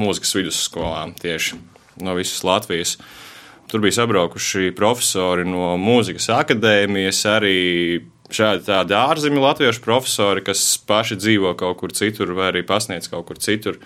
mūzikas 0.00 0.36
vidusskolām 0.38 1.16
tieši 1.18 1.58
no 2.04 2.14
visas 2.16 2.44
Latvijas. 2.46 2.96
Tur 3.70 3.82
bija 3.84 4.00
sabraukuši 4.00 4.72
profesori 4.78 5.44
no 5.46 5.74
mūzikas 5.78 6.30
akadēmijas, 6.34 7.20
arī 7.30 7.58
šādi 8.36 8.66
tādi 8.68 8.96
ārzemju 8.98 9.42
latviešu 9.42 9.82
profesori, 9.84 10.44
kas 10.46 10.62
paši 10.86 11.18
dzīvo 11.20 11.56
kaut 11.58 11.80
kur 11.82 11.94
citur 11.96 12.34
vai 12.36 12.50
arī 12.52 12.64
pasniedz 12.66 13.10
kaut 13.10 13.28
kur 13.28 13.40
citur 13.42 13.80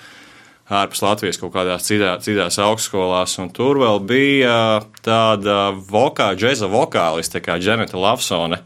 ārpus 0.72 1.02
Latvijas 1.04 1.38
kaut 1.40 1.52
kādās 1.54 1.84
citā, 1.84 2.14
citās 2.24 2.58
augstskolās. 2.62 3.36
Un 3.42 3.52
tur 3.54 3.80
vēl 3.82 4.00
bija 4.08 4.56
tāda 5.04 5.74
vokā, 5.76 6.32
džēza 6.38 6.70
vokāliste 6.72 7.42
kā 7.44 7.58
Dženeta 7.60 8.00
Lavsone. 8.00 8.62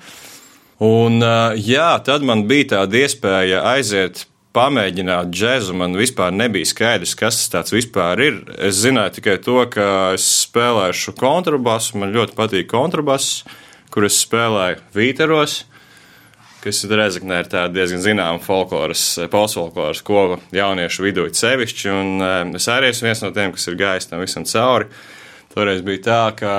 Un, 0.85 1.18
jā, 1.58 1.90
tad 2.06 2.23
man 2.26 2.47
bija 2.50 2.75
tāda 2.76 3.04
iespēja 3.04 3.64
aiziet. 3.75 4.26
Pamēģināt 4.56 5.28
džēzu, 5.30 5.75
man 5.76 5.92
vispār 5.94 6.32
nebija 6.35 6.66
skaidrs, 6.66 7.12
kas 7.18 7.37
tas 7.52 7.70
vispār 7.70 8.23
ir. 8.25 8.38
Es 8.64 8.78
zināju 8.80 9.18
tikai 9.18 9.37
to, 9.44 9.58
ka 9.70 10.14
es 10.16 10.25
spēlēšu 10.47 11.12
kontrabasu. 11.18 11.99
Man 12.00 12.14
ļoti 12.16 12.35
patīk 12.38 12.70
kontrabass, 12.73 13.44
kur 13.92 14.09
es 14.09 14.21
spēlēju 14.25 14.85
vīteros 14.97 15.62
kas 16.62 16.83
ir 16.85 16.97
Rezeknē, 16.99 17.42
ir 17.42 17.50
tāda 17.52 17.71
diezgan 17.75 18.02
zināma 18.02 18.40
folkloras, 18.42 19.04
postfolkloras 19.33 20.02
koka 20.07 20.40
jauniešu 20.54 21.07
vidū 21.07 21.28
sevišķi, 21.35 21.92
un 21.92 22.25
eh, 22.25 22.40
es 22.59 22.66
arī 22.73 22.90
esmu 22.92 23.09
viens 23.09 23.23
no 23.25 23.30
tiem, 23.37 23.54
kas 23.54 23.71
ir 23.71 23.78
gājis 23.78 24.11
tam 24.11 24.25
visam 24.25 24.47
cauri. 24.49 24.90
Toreiz 25.49 25.80
bija 25.83 26.02
tā, 26.04 26.18
ka 26.37 26.50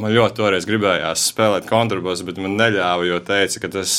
man 0.00 0.14
ļoti 0.14 0.62
gribējās 0.66 1.26
spēlēt 1.34 1.66
kontrabasu, 1.68 2.24
bet 2.26 2.40
man 2.40 2.56
neļāva, 2.56 3.04
jo 3.06 3.18
teica, 3.22 3.60
ka 3.62 3.70
tas, 3.76 3.92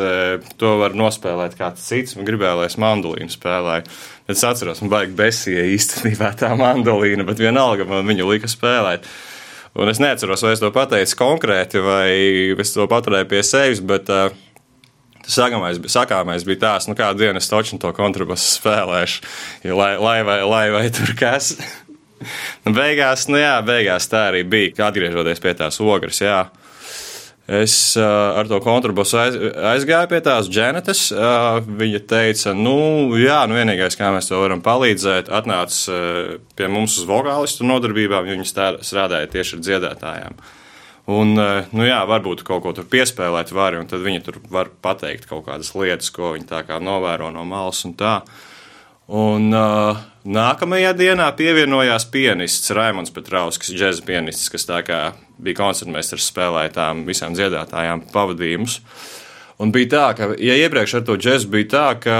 eh, 0.00 0.52
to 0.60 0.76
var 0.80 0.94
nospēlēt 0.96 1.58
kāds 1.58 1.88
cits. 1.88 2.14
Man 2.16 2.28
gribēja, 2.28 2.54
lai 2.60 2.68
es 2.70 2.78
mandolīnu 2.80 3.34
spēlēju. 3.34 3.90
Es 4.30 4.46
atceros, 4.46 4.84
man 4.84 4.94
baigi 4.94 5.18
besija 5.18 5.66
īstenībā 5.74 6.30
tā 6.38 6.52
mandolīna, 6.60 7.26
bet 7.26 7.42
vienalga 7.42 7.88
man 7.88 8.06
viņu 8.06 8.30
lika 8.30 8.52
spēlēt. 8.52 9.08
Un 9.78 9.88
es 9.92 10.00
neatceros, 10.02 10.42
vai 10.42 10.54
es 10.56 10.60
to 10.62 10.70
pateicu 10.74 11.14
konkrēti, 11.20 11.78
vai 11.84 12.08
es 12.58 12.72
to 12.74 12.86
paturēju 12.90 13.28
pie 13.30 13.42
sevis, 13.46 13.78
bet 13.86 14.08
uh, 14.10 14.32
sakāmais, 15.30 15.78
bija- 15.78 15.92
sakāmais 15.94 16.46
bija 16.48 16.62
tāds, 16.64 16.88
nu, 16.90 16.96
kādu 16.98 17.22
dienu 17.22 17.38
es 17.38 17.46
toču 17.50 17.78
to 17.78 17.92
kontrabasu 17.94 18.56
spēlēšu, 18.58 19.22
jo 19.68 19.76
lai, 19.78 19.92
lai, 20.02 20.16
vai, 20.26 20.40
lai 20.42 20.64
vai 20.74 20.82
tur 20.94 21.14
kas. 21.18 21.52
nu, 22.66 22.74
beigās, 22.74 23.28
nu 23.30 23.38
jā, 23.38 23.54
beigās 23.66 24.10
tā 24.10 24.26
arī 24.32 24.42
bija, 24.42 24.74
atgriežoties 24.90 25.42
pie 25.44 25.54
tās 25.62 25.78
ogres, 25.80 26.18
jā. 26.24 26.48
Es 27.50 27.96
uh, 27.98 28.04
ar 28.38 28.46
to 28.46 28.60
kontrabasu 28.62 29.16
aiz, 29.18 29.36
aizgāju 29.72 30.06
pie 30.12 30.20
tās 30.22 30.46
dženetes. 30.46 31.08
Uh, 31.10 31.58
viņa 31.80 32.00
teica, 32.12 32.54
nu, 32.54 32.76
jā, 33.18 33.40
nu, 33.50 33.56
vienīgais, 33.58 33.98
kā 33.98 34.12
mēs 34.14 34.30
to 34.30 34.38
varam 34.38 34.62
palīdzēt, 34.62 35.32
atnāc 35.34 35.74
uh, 35.90 36.36
pie 36.54 36.70
mums 36.70 37.00
uz 37.00 37.08
vokālistu 37.10 37.66
nodarbībām, 37.66 38.30
jo 38.30 38.38
viņi 38.38 38.48
strādāja 38.86 39.32
tieši 39.34 39.58
ar 39.58 39.66
dziedātājiem. 39.66 40.40
Un, 41.10 41.32
eh, 41.38 41.66
nu 41.74 41.86
jā, 41.86 41.98
varbūt 42.06 42.44
kaut 42.46 42.62
ko 42.62 42.74
tur 42.76 42.86
piespēlēt 42.90 43.50
var, 43.56 43.74
un 43.80 43.88
tad 43.90 44.04
viņi 44.04 44.22
tur 44.26 44.38
var 44.52 44.68
pateikt 44.84 45.26
kaut 45.30 45.46
kādas 45.48 45.72
lietas, 45.74 46.10
ko 46.14 46.34
viņi 46.36 46.46
tā 46.50 46.62
kā 46.68 46.78
novēro 46.82 47.32
no 47.34 47.42
malas 47.48 47.82
un 47.88 47.96
tā. 47.98 48.20
Un 49.10 49.48
uh, 49.50 49.98
nākamajā 50.24 50.92
dienā 50.98 51.30
pievienojās 51.36 52.06
pianists 52.12 52.72
Raimons 52.76 53.12
Petrauskis, 53.14 53.72
džēza 53.72 54.04
pianists, 54.06 54.50
kas 54.52 54.68
tā 54.68 54.82
kā 54.86 55.00
bija 55.40 55.60
koncertmeistars, 55.62 56.28
spēlēja 56.32 56.74
tām 56.76 57.06
visām 57.08 57.36
dziedātājām 57.38 58.04
pavadījumus. 58.12 58.80
Un 59.60 59.74
bija 59.74 59.90
tā, 59.92 60.04
ka, 60.16 60.26
ja 60.40 60.54
iepriekš 60.56 60.94
ar 60.96 61.02
to 61.04 61.18
džēzu 61.20 61.50
bija 61.52 61.66
tā, 61.68 61.88
ka 62.00 62.14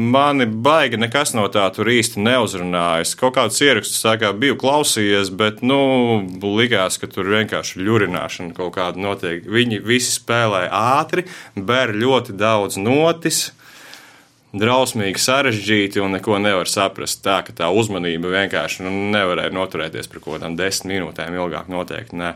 mani 0.00 0.46
baigi 0.48 0.96
nekas 0.96 1.34
no 1.36 1.44
tā 1.52 1.66
tur 1.76 1.90
īsti 1.92 2.22
neuzrunāja. 2.24 3.04
Es 3.04 3.12
kaut 3.20 3.34
kādus 3.36 3.60
ierakstus 3.60 4.00
tā 4.00 4.14
kā 4.22 4.30
biju 4.32 4.56
klausījies, 4.62 5.28
bet, 5.36 5.60
nu, 5.60 6.22
likās, 6.40 6.96
ka 6.96 7.10
tur 7.12 7.28
vienkārši 7.34 7.84
ļurināšana 7.84 8.56
kaut 8.56 8.78
kāda 8.78 9.04
notiek. 9.04 9.44
Viņi 9.44 9.82
visi 9.84 10.14
spēlē 10.16 10.64
ātri, 10.72 11.26
ber 11.52 11.92
ļoti 11.92 12.36
daudz 12.40 12.80
notis 12.80 13.50
drausmīgi 14.60 15.20
sarežģīti 15.22 16.02
un 16.02 16.16
neko 16.16 16.38
nevar 16.42 16.68
saprast. 16.70 17.22
Tā 17.24 17.40
ka 17.46 17.54
tā 17.56 17.70
uzmanība 17.72 18.32
vienkārši 18.32 18.86
nu, 18.86 18.92
nevarēja 19.14 19.54
noturēties 19.54 20.10
par 20.12 20.22
kaut 20.22 20.36
kādām 20.36 20.56
desmit 20.58 20.94
minūtēm 20.94 21.36
ilgāk. 21.38 21.70
Noteikti 21.72 22.18
ne. 22.20 22.34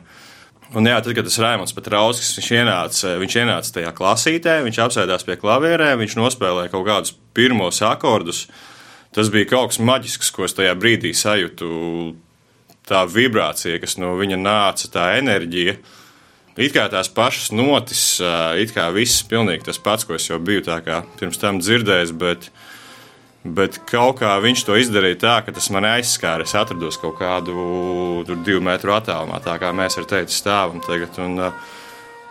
Un 0.70 0.86
jā, 0.86 1.00
tad, 1.02 1.16
kad 1.16 1.26
tas 1.26 1.38
Raimons 1.42 1.74
Petrauskis 1.74 2.36
viņš 2.38 2.50
ienāca, 2.54 3.14
viņš 3.18 3.36
ienāca 3.42 3.72
tajā 3.74 3.90
klasītē, 3.96 4.60
viņš 4.62 4.78
apsēdās 4.84 5.26
pie 5.26 5.34
klavierēm, 5.40 5.98
viņš 6.04 6.14
nospēlēja 6.20 6.70
kaut 6.70 6.86
kādus 6.86 7.14
pirmos 7.34 7.82
akordus. 7.82 8.44
Tas 9.10 9.32
bija 9.34 9.48
kaut 9.50 9.72
kas 9.72 9.80
maģisks, 9.82 10.30
ko 10.30 10.46
es 10.46 10.54
tajā 10.54 10.76
brīdī 10.78 11.10
sajūtu. 11.16 11.70
Tā 12.86 13.02
vibrācija, 13.10 13.80
kas 13.82 13.98
no 14.02 14.12
viņa 14.18 14.38
nāca, 14.38 14.90
tā 14.94 15.08
enerģija. 15.18 15.74
It 16.59 16.75
kā 16.75 16.88
tās 16.90 17.09
pašas 17.12 17.52
notis, 17.54 18.02
it 18.59 18.75
kā 18.75 18.88
viss 18.95 19.23
pilnīgi 19.28 19.69
tas 19.69 19.78
pats, 19.78 20.04
ko 20.04 20.19
es 20.19 20.26
jau 20.28 20.40
biju 20.42 20.66
pirms 21.21 21.38
tam 21.38 21.61
dzirdējis, 21.62 22.12
bet 22.19 22.50
Bet 23.40 23.78
kaut 23.88 24.19
kā 24.21 24.35
viņš 24.37 24.62
to 24.69 24.75
izdarīja 24.76 25.16
tā, 25.23 25.35
ka 25.47 25.52
tas 25.57 25.71
man 25.73 25.87
aizskāra. 25.88 26.45
Es 26.45 26.52
atrados 26.52 26.99
kaut 27.00 27.16
kādu 27.23 27.54
divu 28.45 28.61
metru 28.61 28.92
attālumā, 28.92 29.38
tā 29.40 29.54
kā 29.57 29.71
mēs 29.73 29.97
ar 29.97 30.04
teicu 30.11 30.35
stāvam 30.37 30.83
tagad. 30.85 31.16
Un, 31.25 31.40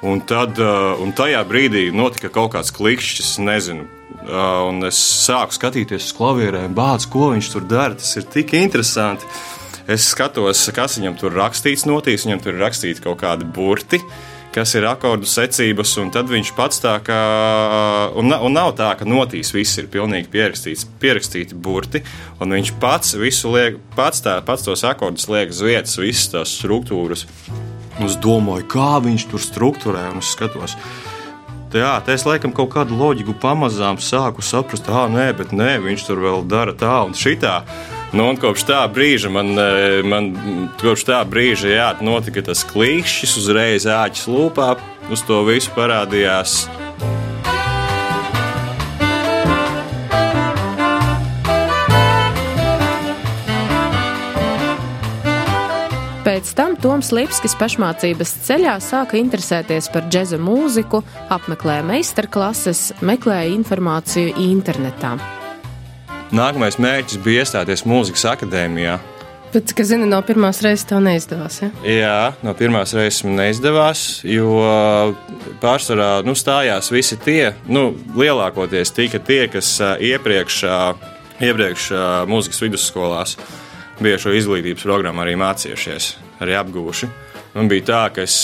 un, 0.06 0.22
tad, 0.30 0.62
un 1.02 1.14
tajā 1.18 1.42
brīdī 1.50 1.88
notika 1.90 2.30
kaut 2.30 2.54
kāds 2.54 2.70
klikšķis, 2.78 3.40
nezinu. 3.42 3.88
Un 4.30 4.86
es 4.86 5.00
sāku 5.26 5.58
skatīties 5.58 6.12
uz 6.12 6.14
klavierēm, 6.14 6.78
bācis, 6.78 7.10
ko 7.10 7.32
viņš 7.34 7.50
tur 7.56 7.66
dara. 7.66 7.98
Tas 7.98 8.14
ir 8.22 8.30
tik 8.30 8.54
interesanti. 8.62 9.26
Es 9.90 10.06
skatos, 10.12 10.68
kas 10.76 11.00
viņam 11.00 11.16
tur 11.18 11.34
rakstīts, 11.34 11.88
notīs, 11.90 12.28
viņam 12.28 12.44
tur 12.44 12.54
ir 12.54 12.62
rakstīti 12.62 13.02
kaut 13.02 13.24
kādi 13.24 13.48
burti. 13.50 13.98
Kas 14.54 14.74
ir 14.78 14.86
akordu 14.90 15.26
secības, 15.30 15.92
un 16.02 16.10
tad 16.14 16.30
viņš 16.30 16.52
pats 16.58 16.82
tā 16.82 16.96
kā, 17.06 17.18
un, 18.18 18.34
un 18.34 18.54
nav 18.54 18.72
tā, 18.78 18.92
ka 18.98 19.06
notīs 19.06 19.52
viss 19.54 19.78
ir 19.82 19.90
pilnīgi 19.94 20.30
pierakstīts, 20.34 20.88
pierakstīti 21.02 21.58
burti, 21.58 22.02
un 22.42 22.54
viņš 22.58 22.72
pats 22.82 23.14
visu 23.18 23.54
liek, 23.54 23.78
pats, 23.98 24.24
tā, 24.26 24.40
pats 24.46 24.66
tos 24.66 24.86
akordus 24.90 25.30
liek 25.30 25.54
uz 25.54 25.62
vietas, 25.66 25.98
visas 26.02 26.32
tās 26.34 26.56
struktūras. 26.62 27.28
Un 28.00 28.10
es 28.10 28.18
domāju, 28.22 28.66
kā 28.70 28.96
viņš 29.06 29.30
tur 29.30 29.46
struktūrē, 29.46 30.08
un 30.14 30.22
es 30.22 30.34
skatos. 30.34 30.78
Jā, 31.74 31.96
tā 32.02 32.18
es 32.18 32.26
laikam 32.26 32.54
kaut 32.54 32.72
kādu 32.74 32.98
loģiku 32.98 33.38
pamazām 33.42 34.02
sāku 34.02 34.46
saprast, 34.46 34.90
ah, 34.90 35.06
nē, 35.10 35.32
bet 35.38 35.54
nē, 35.54 35.76
viņš 35.86 36.10
tur 36.10 36.26
vēl 36.26 36.46
dara 36.50 36.78
tā 36.78 36.96
un 37.06 37.18
šitā. 37.18 37.60
Nu, 38.10 38.26
un 38.26 38.40
kopš 38.42 38.64
tā 38.66 38.80
brīža 38.90 39.30
man, 39.30 39.54
e, 39.54 40.02
man 40.02 40.32
kopš 40.82 41.06
tā 41.12 41.20
brīža, 41.30 41.70
jā, 41.70 41.90
notika 42.02 42.42
tas 42.48 42.64
klīšķis, 42.66 43.36
uzreiz 43.38 43.86
āķis 43.86 44.26
lūpā, 44.26 44.72
uz 45.14 45.22
to 45.28 45.44
visu 45.46 45.70
parādījās. 45.78 46.64
Pēc 56.26 56.50
tam 56.58 56.76
Toms 56.82 57.12
Lipskis 57.14 57.54
pašmācības 57.62 58.32
ceļā 58.46 58.80
sāka 58.82 59.18
interesēties 59.22 59.90
par 59.94 60.10
džēza 60.10 60.42
mūziku, 60.42 61.04
apmeklēja 61.30 61.86
meistarklases, 61.86 62.88
meklēja 63.06 63.54
informāciju 63.54 64.34
internetā. 64.50 65.18
Nākamais 66.36 66.78
mērķis 66.78 67.22
bija 67.26 67.42
iestāties 67.42 67.86
mūzikas 67.90 68.28
akadēmijā. 68.36 69.00
Bet, 69.50 69.72
kā 69.74 69.82
zini, 69.88 70.06
no 70.06 70.20
pirmās 70.22 70.60
reizes 70.62 70.86
tev 70.86 71.00
neizdevās. 71.02 71.56
Ja? 71.64 71.70
Jā, 71.90 72.18
no 72.46 72.54
pirmās 72.58 72.94
reizes 72.94 73.24
man 73.26 73.40
neizdevās, 73.40 74.04
jo 74.30 74.60
pārsvarā 75.64 76.20
nu, 76.28 76.36
stājās 76.38 76.92
visi 76.94 77.18
tie, 77.18 77.56
nu, 77.66 77.88
lielākoties 78.14 78.94
tika 78.94 79.18
tie, 79.26 79.48
kas 79.50 79.72
iepriekš, 79.82 80.60
iepriekš 81.50 81.90
mūzikas 82.30 82.62
vidusskolās 82.68 83.34
bija 83.98 84.22
šo 84.22 84.36
izglītības 84.38 84.86
programmu 84.86 85.26
arī 85.26 85.34
mācījušies, 85.42 86.12
arī 86.46 86.54
apgūši. 86.62 87.10
Man 87.56 87.70
bija 87.70 87.86
tā, 87.88 88.02
ka 88.14 88.24
es, 88.28 88.36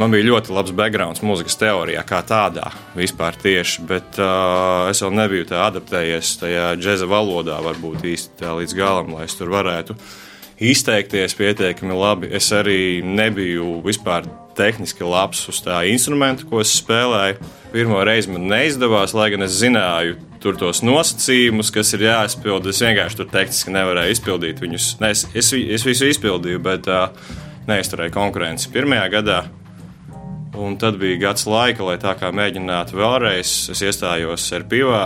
man 0.00 0.12
bija 0.14 0.24
ļoti 0.30 0.54
labs 0.56 0.72
backgrounds 0.76 1.20
mūzikas 1.24 1.58
teorijā, 1.60 2.00
kā 2.08 2.22
tādā 2.24 2.70
vispār 2.96 3.36
tieši, 3.42 3.84
bet 3.88 4.16
uh, 4.16 4.86
es 4.88 5.02
vēl 5.04 5.12
nebiju 5.18 5.48
tā 5.50 5.66
adaptējies 5.66 6.30
tajā 6.40 6.70
džēza 6.80 7.08
valodā, 7.10 7.58
varbūt 7.66 8.06
īsti 8.08 8.54
līdz 8.62 8.78
galam, 8.78 9.12
lai 9.12 9.26
es 9.28 9.36
tur 9.36 9.52
varētu 9.52 9.98
izteikties 10.56 11.36
pietiekami 11.36 11.96
labi. 12.00 12.32
Es 12.32 12.48
arī 12.56 13.04
nebiju 13.04 13.82
vispār 13.84 14.24
tehniski 14.56 15.04
labs 15.04 15.42
uz 15.52 15.60
tā 15.60 15.82
instrumenta, 15.90 16.46
ko 16.48 16.62
es 16.64 16.72
spēlēju. 16.80 17.52
Pirmo 17.74 18.00
reizi 18.08 18.32
man 18.32 18.48
neizdevās, 18.48 19.12
lai 19.12 19.28
gan 19.34 19.44
es 19.44 19.58
zināju 19.60 20.16
tur 20.40 20.56
tos 20.56 20.80
nosacījumus, 20.86 21.72
kas 21.74 21.92
ir 21.96 22.06
jāizpild. 22.06 22.68
Es 22.70 22.80
vienkārši 22.80 23.20
tur 23.20 23.28
tehniski 23.32 23.74
nevarēju 23.74 24.16
izpildīt 24.16 24.62
viņus. 24.64 24.94
Ne, 25.02 25.12
es, 25.12 25.26
es, 25.36 25.52
es 25.52 25.84
visu 25.84 26.08
izpildīju, 26.08 26.62
bet 26.64 26.88
uh, 26.88 27.10
neizturēja 27.68 28.14
konkurenci 28.14 28.72
pirmajā 28.74 29.06
gadā. 29.18 29.38
Un 30.56 30.78
tad 30.80 30.96
bija 30.96 31.18
gads 31.26 31.44
laika, 31.48 31.84
lai 31.84 31.98
tā 32.00 32.14
kā 32.16 32.30
mēģinātu 32.32 32.96
vēlreiz. 32.96 33.50
Es 33.74 33.82
iestājos 33.84 34.46
Serpīvā, 34.48 35.04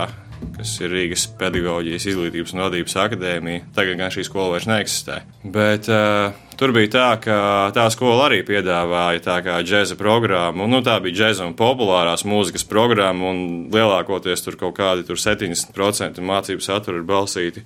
kas 0.55 0.71
ir 0.79 0.93
Rīgas 0.93 1.25
pedagoģijas 1.39 2.05
izglītības 2.07 2.53
un 2.55 2.63
vadības 2.63 2.95
akadēmija. 3.03 3.65
Tagad 3.75 3.99
gan 3.99 4.13
šī 4.13 4.23
skola 4.27 4.55
vairs 4.55 4.67
neeksistē. 4.69 5.17
Bet 5.43 5.89
uh, 5.91 6.31
tur 6.59 6.73
bija 6.75 6.91
tā, 6.93 7.07
ka 7.23 7.37
tā 7.75 7.87
skola 7.93 8.29
arī 8.29 8.41
piedāvāja 8.47 9.23
tā 9.25 9.39
kā 9.45 9.57
džēza 9.65 9.97
programmu. 9.99 10.69
Nu, 10.71 10.79
tā 10.85 10.97
bija 11.03 11.19
džēza 11.19 11.47
un 11.49 11.57
populārās 11.59 12.23
mūzikas 12.27 12.63
programma, 12.69 13.33
un 13.33 13.71
lielākoties 13.73 14.45
tur 14.45 14.59
kaut 14.61 14.77
kādi 14.79 15.07
tur 15.07 15.19
70% 15.19 16.21
mācību 16.23 16.63
satura 16.63 17.01
ir 17.01 17.09
balstīti 17.09 17.65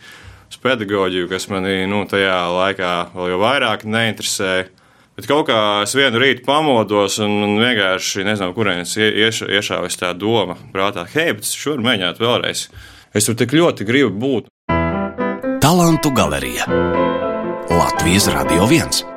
uz 0.49 0.58
pedagoģiju, 0.63 1.29
kas 1.29 1.49
manī 1.51 1.84
nu, 1.89 2.01
tajā 2.10 2.39
laikā 2.55 2.95
vēl 3.13 3.38
vairāk 3.41 3.86
neinteresēja. 3.86 4.71
Bet 5.15 5.30
kaut 5.32 5.45
kā 5.47 5.60
es 5.86 5.95
vienu 5.95 6.19
rītu 6.19 6.43
pamodos 6.43 7.21
un, 7.23 7.38
un 7.45 7.56
vienkārši 7.62 8.25
nezinu, 8.28 8.51
kurienes 8.58 8.97
ieš, 8.99 9.45
iešāvis 9.47 9.95
tā 10.01 10.12
doma 10.12 10.58
prātā, 10.75 11.06
hei, 11.13 11.32
bet 11.38 11.47
es 11.47 11.56
šur 11.56 11.80
mēģinātu 11.86 12.25
vēlreiz. 12.25 12.67
Es 13.15 13.30
tur 13.30 13.39
tik 13.39 13.56
ļoti 13.56 13.88
gribu 13.88 14.12
būt. 14.25 14.51
Talantu 15.63 16.12
galerija 16.13 16.67
Latvijas 17.71 18.28
Radio 18.36 18.67
1. 18.67 19.15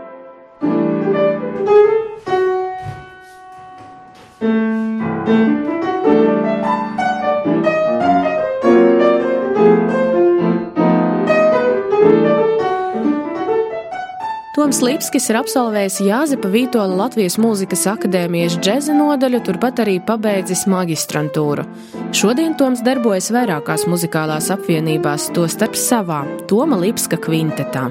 Toms 14.59 14.81
Lipskis 14.83 15.29
ir 15.31 15.37
absolvējis 15.39 15.97
Jāzepa 16.03 16.49
Vītola 16.51 16.97
Latvijas 16.99 17.37
Mūzikas 17.39 17.85
akadēmijas 17.93 18.57
džeza 18.59 18.91
nodaļu, 18.97 19.39
turpat 19.47 19.85
arī 19.85 20.01
pabeidzis 20.03 20.65
magistrantūru. 20.67 21.63
Šodien 22.11 22.57
Toms 22.59 22.83
darbojas 22.83 23.29
vairākās 23.31 23.85
muzikālās 23.87 24.49
apvienībās, 24.51 25.29
tostarp 25.37 25.79
savā 25.79 26.25
Toma 26.51 26.75
Lipska 26.83 27.21
kvintetā. 27.23 27.85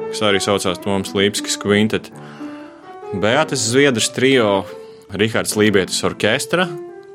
Kas 0.00 0.24
arī 0.26 0.40
saucās 0.42 0.82
Toms 0.82 1.14
Lipskis 1.14 1.54
kvintet. 1.62 2.10
Beatas 3.14 3.62
Zviedras 3.68 4.10
trio, 4.16 4.64
Rihards 5.14 5.54
Lībietis 5.54 6.02
orķestra, 6.10 6.66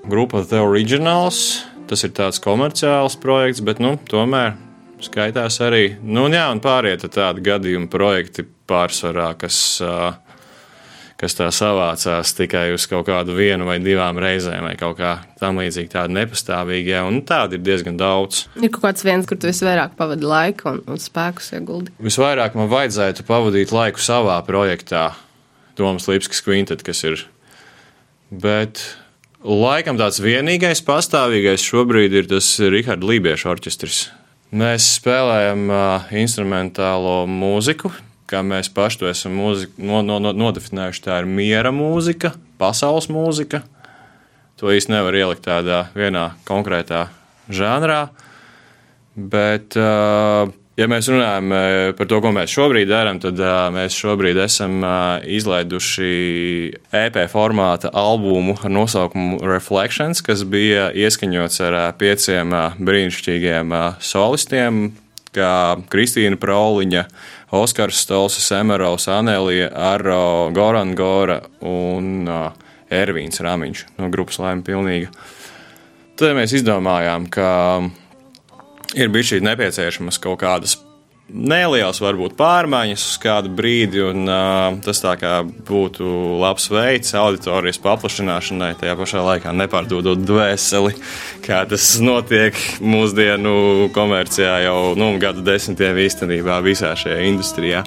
grupa 0.07 0.45
The 0.47 0.63
Originals. 0.63 1.65
Tas 1.91 2.07
ir 2.07 2.15
tāds 2.15 2.39
komerciāls 2.39 3.19
projekts, 3.19 3.59
bet 3.59 3.83
nu, 3.83 3.97
tomēr 4.07 4.55
skaitās 5.03 5.59
arī. 5.63 5.93
Nu, 6.03 6.27
jā, 6.31 6.47
un 6.53 6.61
pārējie 6.63 7.09
tādi 7.09 7.43
gadījumi 7.45 7.89
projekti 7.91 8.45
pārsvarā, 8.69 9.31
kas, 9.39 9.79
kas 11.19 11.37
tā 11.37 11.49
savācās 11.55 12.33
tikai 12.37 12.69
uz 12.75 12.85
kaut 12.89 13.07
kādu 13.09 13.35
vienu 13.37 13.67
vai 13.69 13.79
divām 13.83 14.19
reizēm, 14.21 14.67
vai 14.67 14.75
kaut 14.79 14.99
kā 14.99 15.15
tam 15.41 15.61
līdzīga, 15.61 15.93
tāda 15.95 16.15
nepastāvīga. 16.19 17.03
Un 17.09 17.21
tāda 17.27 17.57
ir 17.57 17.65
diezgan 17.65 17.99
daudz. 17.99 18.45
Ir 18.59 18.71
kaut 18.75 18.89
kāds 18.89 19.07
viens, 19.07 19.27
kur 19.29 19.39
tu 19.39 19.49
visvairāk 19.49 19.97
pavadi 19.99 20.27
laiku 20.29 20.73
un, 20.73 20.83
un 20.89 21.01
spēkus 21.01 21.53
ieguldi. 21.57 21.95
Visvairāk 22.03 22.57
man 22.59 22.71
vajadzētu 22.71 23.27
pavadīt 23.29 23.75
laiku 23.75 24.03
savā 24.03 24.39
projektā. 24.47 25.11
Toms 25.79 26.09
Lipskis 26.11 26.43
kvintet, 26.43 26.83
kas 26.83 27.05
ir. 27.07 27.21
Bet 28.29 28.81
laikam 29.39 29.97
tāds 29.97 30.19
vienīgais 30.21 30.83
pastāvīgais 30.85 31.63
šobrīd 31.63 32.17
ir 32.19 32.27
tas 32.29 32.51
Rihards 32.59 33.07
Lībiešu 33.07 33.47
orķestris. 33.53 34.01
Mēs 34.49 34.87
spēlējam 34.95 35.67
uh, 35.69 36.07
instrumentālo 36.17 37.27
mūziku, 37.29 37.91
kā 38.29 38.39
mēs 38.41 38.71
paši 38.73 38.97
to 39.03 39.09
esam 39.09 39.35
mūzika, 39.37 39.75
no, 39.77 39.99
no, 40.01 40.17
no, 40.17 40.31
nodefinējuši. 40.33 41.03
Tā 41.05 41.19
ir 41.21 41.29
miera 41.29 41.69
mūzika, 41.69 42.31
pasaules 42.57 43.11
mūzika. 43.13 43.61
To 44.57 44.73
īsti 44.73 44.95
nevar 44.95 45.13
ielikt 45.19 45.45
tādā 45.45 45.83
vienā 45.93 46.31
konkrētā 46.49 47.05
žanrā. 47.45 48.07
Bet, 49.13 49.77
ja 50.79 50.87
mēs 50.87 51.09
runājam 51.11 51.51
par 51.97 52.07
to, 52.09 52.19
ko 52.23 52.31
mēs 52.35 52.53
šobrīd 52.55 52.87
darām, 52.89 53.19
tad 53.21 53.39
mēs 53.75 53.97
šobrīd 53.99 54.39
esam 54.45 54.79
izlaiduši 55.27 56.13
EP 56.95 57.19
formāta 57.31 57.91
albumu 57.91 58.55
ar 58.63 58.71
nosaukumu 58.71 59.41
Reflections, 59.43 60.23
kas 60.25 60.45
bija 60.47 60.89
ieskaņots 60.95 61.61
ar 61.67 61.77
pieciem 61.99 62.55
brīnišķīgiem 62.79 63.75
solistiem, 63.99 64.81
kā 65.35 65.53
Kristīna 65.91 66.39
Prauliņa, 66.41 67.05
Oskars 67.59 67.99
Stolsa, 68.05 68.41
Semerovs, 68.41 69.09
Anelija, 69.11 69.69
Arro, 69.93 70.49
Goran 70.55 70.95
Gora 70.97 71.41
un 71.65 72.29
Ervīns 72.89 73.41
Ramiņš 73.45 73.85
no 73.99 74.09
grupas 74.13 74.39
Laima 74.41 74.65
Pilnīga. 74.65 75.11
Tad 76.19 76.35
mēs 76.37 76.55
izdomājām, 76.57 77.29
ka 77.31 77.49
ir 78.97 79.09
bijis 79.13 79.33
šī 79.33 79.41
nepieciešamas 79.45 80.21
kaut 80.21 80.39
kādas 80.43 80.77
nelielas, 81.29 81.99
varbūt 82.01 82.33
pārmaiņas 82.39 83.03
uz 83.11 83.17
kādu 83.21 83.51
brīdi, 83.53 84.01
un 84.01 84.25
uh, 84.25 84.79
tas 84.85 85.01
tā 85.03 85.13
kā 85.21 85.33
būtu 85.45 86.05
labs 86.41 86.69
veids 86.73 87.13
auditorijas 87.17 87.81
paplašināšanai, 87.83 88.73
tajā 88.79 88.95
pašā 88.99 89.25
laikā 89.27 89.53
nepārdodot 89.61 90.23
dvēseli, 90.25 90.95
kā 91.45 91.61
tas 91.69 91.91
notiek 92.03 92.57
mūsdienu 92.81 93.91
komercijā 93.95 94.57
jau 94.65 94.79
nu, 94.99 95.13
gadu 95.21 95.45
desmitiem 95.45 96.01
īstenībā 96.07 96.59
visā 96.65 96.95
šajā 96.97 97.21
industrijā. 97.29 97.85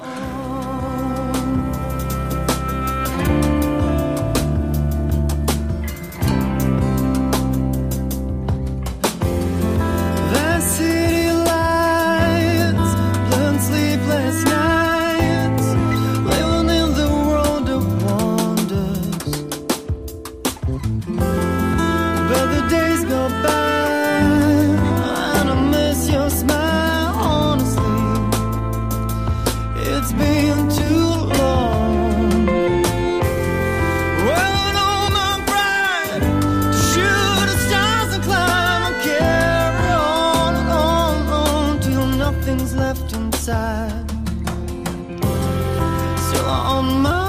on 46.83 47.01
my 47.01 47.22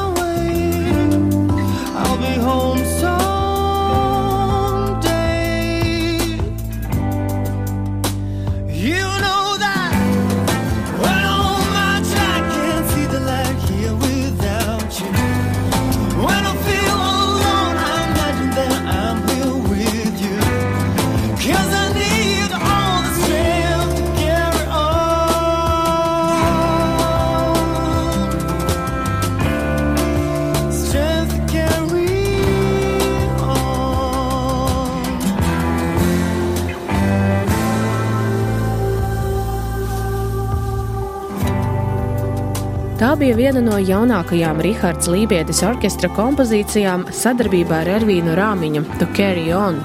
Tā 43.15 43.21
bija 43.21 43.37
viena 43.39 43.61
no 43.63 43.77
jaunākajām 43.79 44.59
Rahards 44.65 45.07
Lībietis 45.07 45.61
orķestra 45.63 46.09
kompozīcijām 46.17 47.05
sadarbībā 47.15 47.77
ar 47.85 47.91
Ervīnu 48.01 48.33
Rāmiņu, 48.35 48.81
To 48.99 49.07
Carry 49.15 49.53
On. 49.55 49.77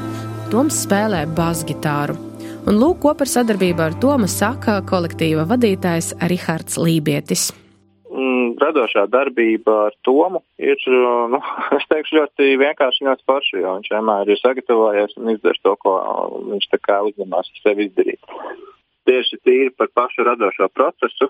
Toms 0.49 0.79
spēlē 0.87 1.19
basgitāru. 1.37 2.15
Un 2.65 2.79
lūk, 2.81 2.97
ko 3.03 3.13
par 3.19 3.29
sadarbību 3.29 3.83
ar 3.85 3.97
Tomu 4.01 4.25
saka 4.25 4.79
kolektīva 4.89 5.45
vadītājs 5.51 6.15
Rahards 6.31 6.79
Lībietis. 6.81 7.43
Mm, 8.09 8.57
radošā 8.63 9.05
darbība 9.13 9.77
ar 9.91 9.99
Tomu 10.01 10.41
ir, 10.57 10.81
nu, 10.89 11.43
es 11.77 11.85
teikšu, 11.93 12.23
ļoti 12.23 12.57
vienkārši 12.63 13.11
ļoti 13.11 13.27
forši, 13.29 13.59
jo 13.61 13.75
viņš 13.77 13.93
vienmēr 13.93 14.33
ir 14.33 14.41
sagatavojies 14.41 15.13
un 15.21 15.35
izdarījis 15.35 15.67
to, 15.69 15.77
ko 15.85 15.99
viņš 16.49 16.67
tā 16.73 16.81
kā 16.81 16.97
uzņemās 17.11 17.53
sev 17.61 17.85
izdarīt 17.85 18.25
tieši 19.09 19.39
tīri 19.45 19.71
par 19.77 19.89
pašu 19.97 20.25
radošo 20.27 20.69
procesu. 20.75 21.29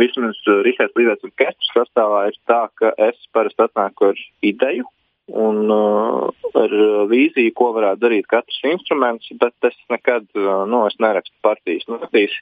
Vismaz 0.00 0.40
Rihards 0.64 0.96
Līvets 0.96 1.26
orķestra 1.28 1.74
sastāvā 1.82 2.24
ir 2.30 2.40
tā, 2.48 2.62
ka 2.80 2.94
es 3.08 3.20
parasti 3.34 3.66
atnāku 3.66 4.10
ar 4.12 4.24
ideju 4.46 4.88
un 5.30 5.70
uh, 5.70 6.26
ar 6.58 6.72
vīziju, 7.10 7.54
ko 7.54 7.70
varētu 7.76 8.02
darīt 8.02 8.28
katrs 8.30 8.58
instruments, 8.66 9.30
bet 9.38 9.68
es 9.68 9.76
nekad 9.92 10.26
uh, 10.34 10.64
nu, 10.66 10.84
es 10.88 10.96
nerakstu 11.02 11.36
partijas 11.44 11.86
notīs. 11.90 12.34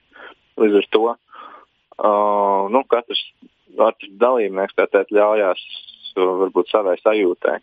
Līdz 0.58 0.80
ar 0.80 0.88
to 0.94 1.04
uh, 1.12 2.68
nu, 2.72 2.82
katrs 2.88 3.20
artists 3.78 4.16
dalībnieks 4.22 4.76
teikt, 4.78 5.12
ļaujās 5.14 5.64
uh, 6.16 6.30
varbūt 6.44 6.72
savai 6.72 6.96
sajūtai 7.02 7.58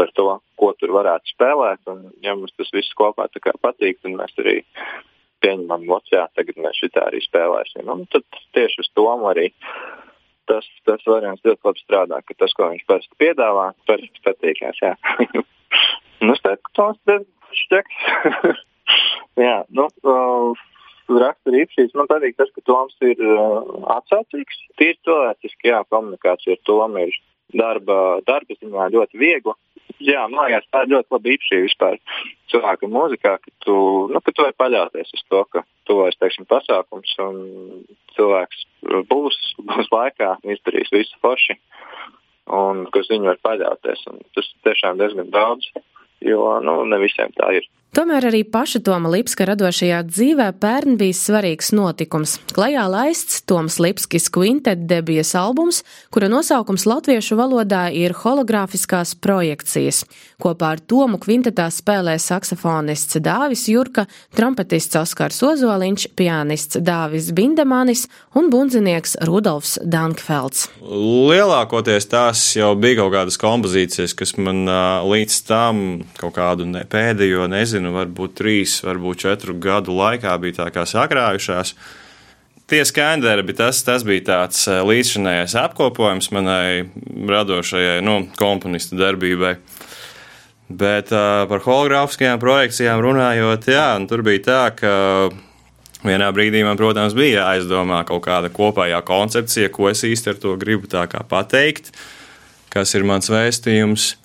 par 0.00 0.12
to, 0.16 0.28
ko 0.60 0.72
tur 0.80 0.94
varētu 0.96 1.34
spēlēt. 1.34 1.80
Un, 1.92 2.10
ja 2.24 2.36
mums 2.36 2.54
tas 2.56 2.70
viss 2.72 2.96
kopā 2.96 3.28
patīk, 3.64 4.00
tad 4.00 4.16
mēs 4.16 4.36
arī 4.40 4.60
pieņemam, 5.44 5.86
ka 5.88 6.10
jā, 6.12 6.24
tagad 6.36 6.60
mēs 6.60 6.80
šitā 6.82 7.06
arī 7.08 7.22
spēlēsim. 7.24 7.88
Un 7.90 8.06
tad 8.12 8.26
tieši 8.56 8.84
uz 8.84 8.90
to 8.96 9.06
arī 9.30 9.50
tas, 10.50 10.66
tas 10.88 11.04
variants 11.06 11.44
ļoti 11.46 11.68
labi 11.68 11.84
strādā, 11.84 12.20
ka 12.26 12.36
tas, 12.38 12.54
ko 12.56 12.70
viņš 12.72 12.86
parasti 12.88 13.20
piedāvā, 13.22 13.70
parasti 13.88 14.24
patīkās. 14.26 14.82
nu, 16.26 16.34
tas 16.42 17.00
ir 17.14 17.24
šķeks. 17.62 18.02
jā, 19.46 19.56
nu, 19.76 19.86
uh, 20.02 20.66
rakstura 21.10 21.62
īpašības 21.62 21.96
man 21.98 22.10
patīk 22.10 22.38
tas, 22.40 22.50
ka 22.54 22.64
Toms 22.66 22.96
ir 23.06 23.22
uh, 23.24 23.60
atsaucīgs. 23.98 24.62
Tīri 24.80 24.98
cilvēciski, 25.06 25.70
jā, 25.72 25.82
komunikācija 25.92 26.58
ar 26.58 26.64
Tomu 26.66 27.06
ir 27.06 27.16
darba, 27.56 28.20
darba 28.26 28.58
ziņā 28.58 28.90
ļoti 28.94 29.20
viegla 29.20 29.56
jā, 29.98 30.22
man 30.30 30.48
liekas, 30.48 30.68
tā 30.72 30.84
ir 30.84 30.92
ļoti 30.94 31.14
laba 31.14 31.32
īpašība 31.34 31.66
vispār 31.66 31.98
cilvēka 32.52 32.90
mūzikā, 32.90 33.32
ka 33.42 33.54
tu, 33.64 33.76
nu, 34.12 34.20
ka 34.24 34.34
tu 34.34 34.46
vari 34.46 34.56
paļauties 34.62 35.14
uz 35.16 35.24
to, 35.30 35.42
ka 35.52 35.64
tuvojas, 35.88 36.18
teiksim, 36.20 36.46
pasākums 36.50 37.16
un 37.24 37.40
cilvēks 38.16 38.64
būs, 39.10 39.40
būs 39.70 39.90
laikā, 39.94 40.36
izdarīs 40.56 40.92
visu 40.94 41.18
forši 41.24 41.58
un 42.50 42.86
ka 42.90 43.02
uz 43.02 43.10
viņu 43.10 43.30
var 43.30 43.40
paļauties. 43.46 44.06
Un 44.10 44.22
tas 44.36 44.48
tiešām 44.66 44.98
diezgan 45.00 45.30
daudz, 45.34 45.70
jo, 46.24 46.42
nu, 46.64 46.80
ne 46.90 46.98
visiem 47.02 47.32
tā 47.38 47.52
ir. 47.60 47.68
Tomēr 47.90 48.28
arī 48.28 48.44
paša 48.46 48.78
Toma 48.86 49.10
Lipska 49.10 49.42
radošajā 49.48 49.96
dzīvē 50.06 50.44
pērn 50.62 50.94
bija 50.94 51.16
svarīgs 51.18 51.72
notikums. 51.74 52.36
Klajā 52.54 52.84
laists 52.86 53.40
Toms 53.50 53.80
Lipskis 53.82 54.28
Quintet 54.30 54.84
debijas 54.86 55.32
albums, 55.34 55.80
kura 56.14 56.28
nosaukums 56.30 56.86
latviešu 56.86 57.34
valodā 57.34 57.88
ir 57.90 58.14
hologrāfiskās 58.14 59.16
projekcijas. 59.18 60.04
Kopā 60.38 60.76
ar 60.76 60.82
Tomu 60.86 61.18
kvintetā 61.18 61.66
spēlē 61.74 62.14
saksofonists 62.22 63.18
Dāvis 63.18 63.66
Jurka, 63.72 64.06
trompetists 64.38 65.00
Oskars 65.02 65.42
Ozoliņš, 65.50 66.06
pianists 66.14 66.78
Dāvis 66.86 67.32
Bindemanis 67.34 68.04
un 68.38 68.52
bundzinieks 68.54 69.16
Rudolfs 69.26 69.80
Dankfelds. 69.82 70.68
Lielākoties 70.78 72.06
tās 72.14 72.46
jau 72.54 72.70
bija 72.78 73.02
kaut 73.02 73.16
kādas 73.18 73.42
kompozīcijas, 73.42 74.14
kas 74.14 74.36
man 74.38 74.62
līdz 75.10 75.42
tam 75.50 75.84
kaut 76.22 76.38
kādu 76.38 76.70
ne, 76.70 76.86
pēdējo 76.86 77.50
nezinu 77.50 77.79
nezinu, 77.80 77.96
varbūt 77.96 78.36
trīs, 78.36 78.80
varbūt 78.84 79.24
četru 79.24 79.56
gadu 79.58 79.94
laikā 79.96 80.36
bija 80.40 80.64
tā 80.64 80.70
kā 80.70 80.84
sakrājušās. 80.84 81.74
tie 82.70 82.84
skaņdarbi, 82.84 83.54
tas, 83.56 83.82
tas 83.82 84.04
bija 84.04 84.22
tāds 84.28 84.68
eh, 84.68 84.82
līdzšinējais 84.84 85.56
apkopojums 85.58 86.30
manai 86.30 86.86
radošajai 87.26 88.00
nu, 88.02 88.28
komponistu 88.36 88.96
darbībai. 88.96 89.56
Bet 90.70 91.10
uh, 91.10 91.48
par 91.50 91.64
hologrāfiskajām 91.64 92.38
projekcijām 92.38 93.00
runājot, 93.02 93.64
jā, 93.66 93.88
tur 94.06 94.22
bija 94.22 94.42
tā, 94.44 94.60
ka 94.78 94.92
vienā 96.06 96.28
brīdī 96.30 96.62
man, 96.62 96.78
protams, 96.78 97.16
bija 97.18 97.42
jāizdomā 97.48 98.04
kaut 98.06 98.22
kāda 98.28 98.52
kopējā 98.54 99.00
koncepcija, 99.02 99.72
ko 99.74 99.90
es 99.90 100.04
īsti 100.06 100.30
ar 100.30 100.38
to 100.38 100.54
gribu 100.62 100.86
pateikt, 101.26 101.90
kas 102.70 102.94
ir 102.94 103.02
mans 103.02 103.26
vēstījums. 103.34 104.19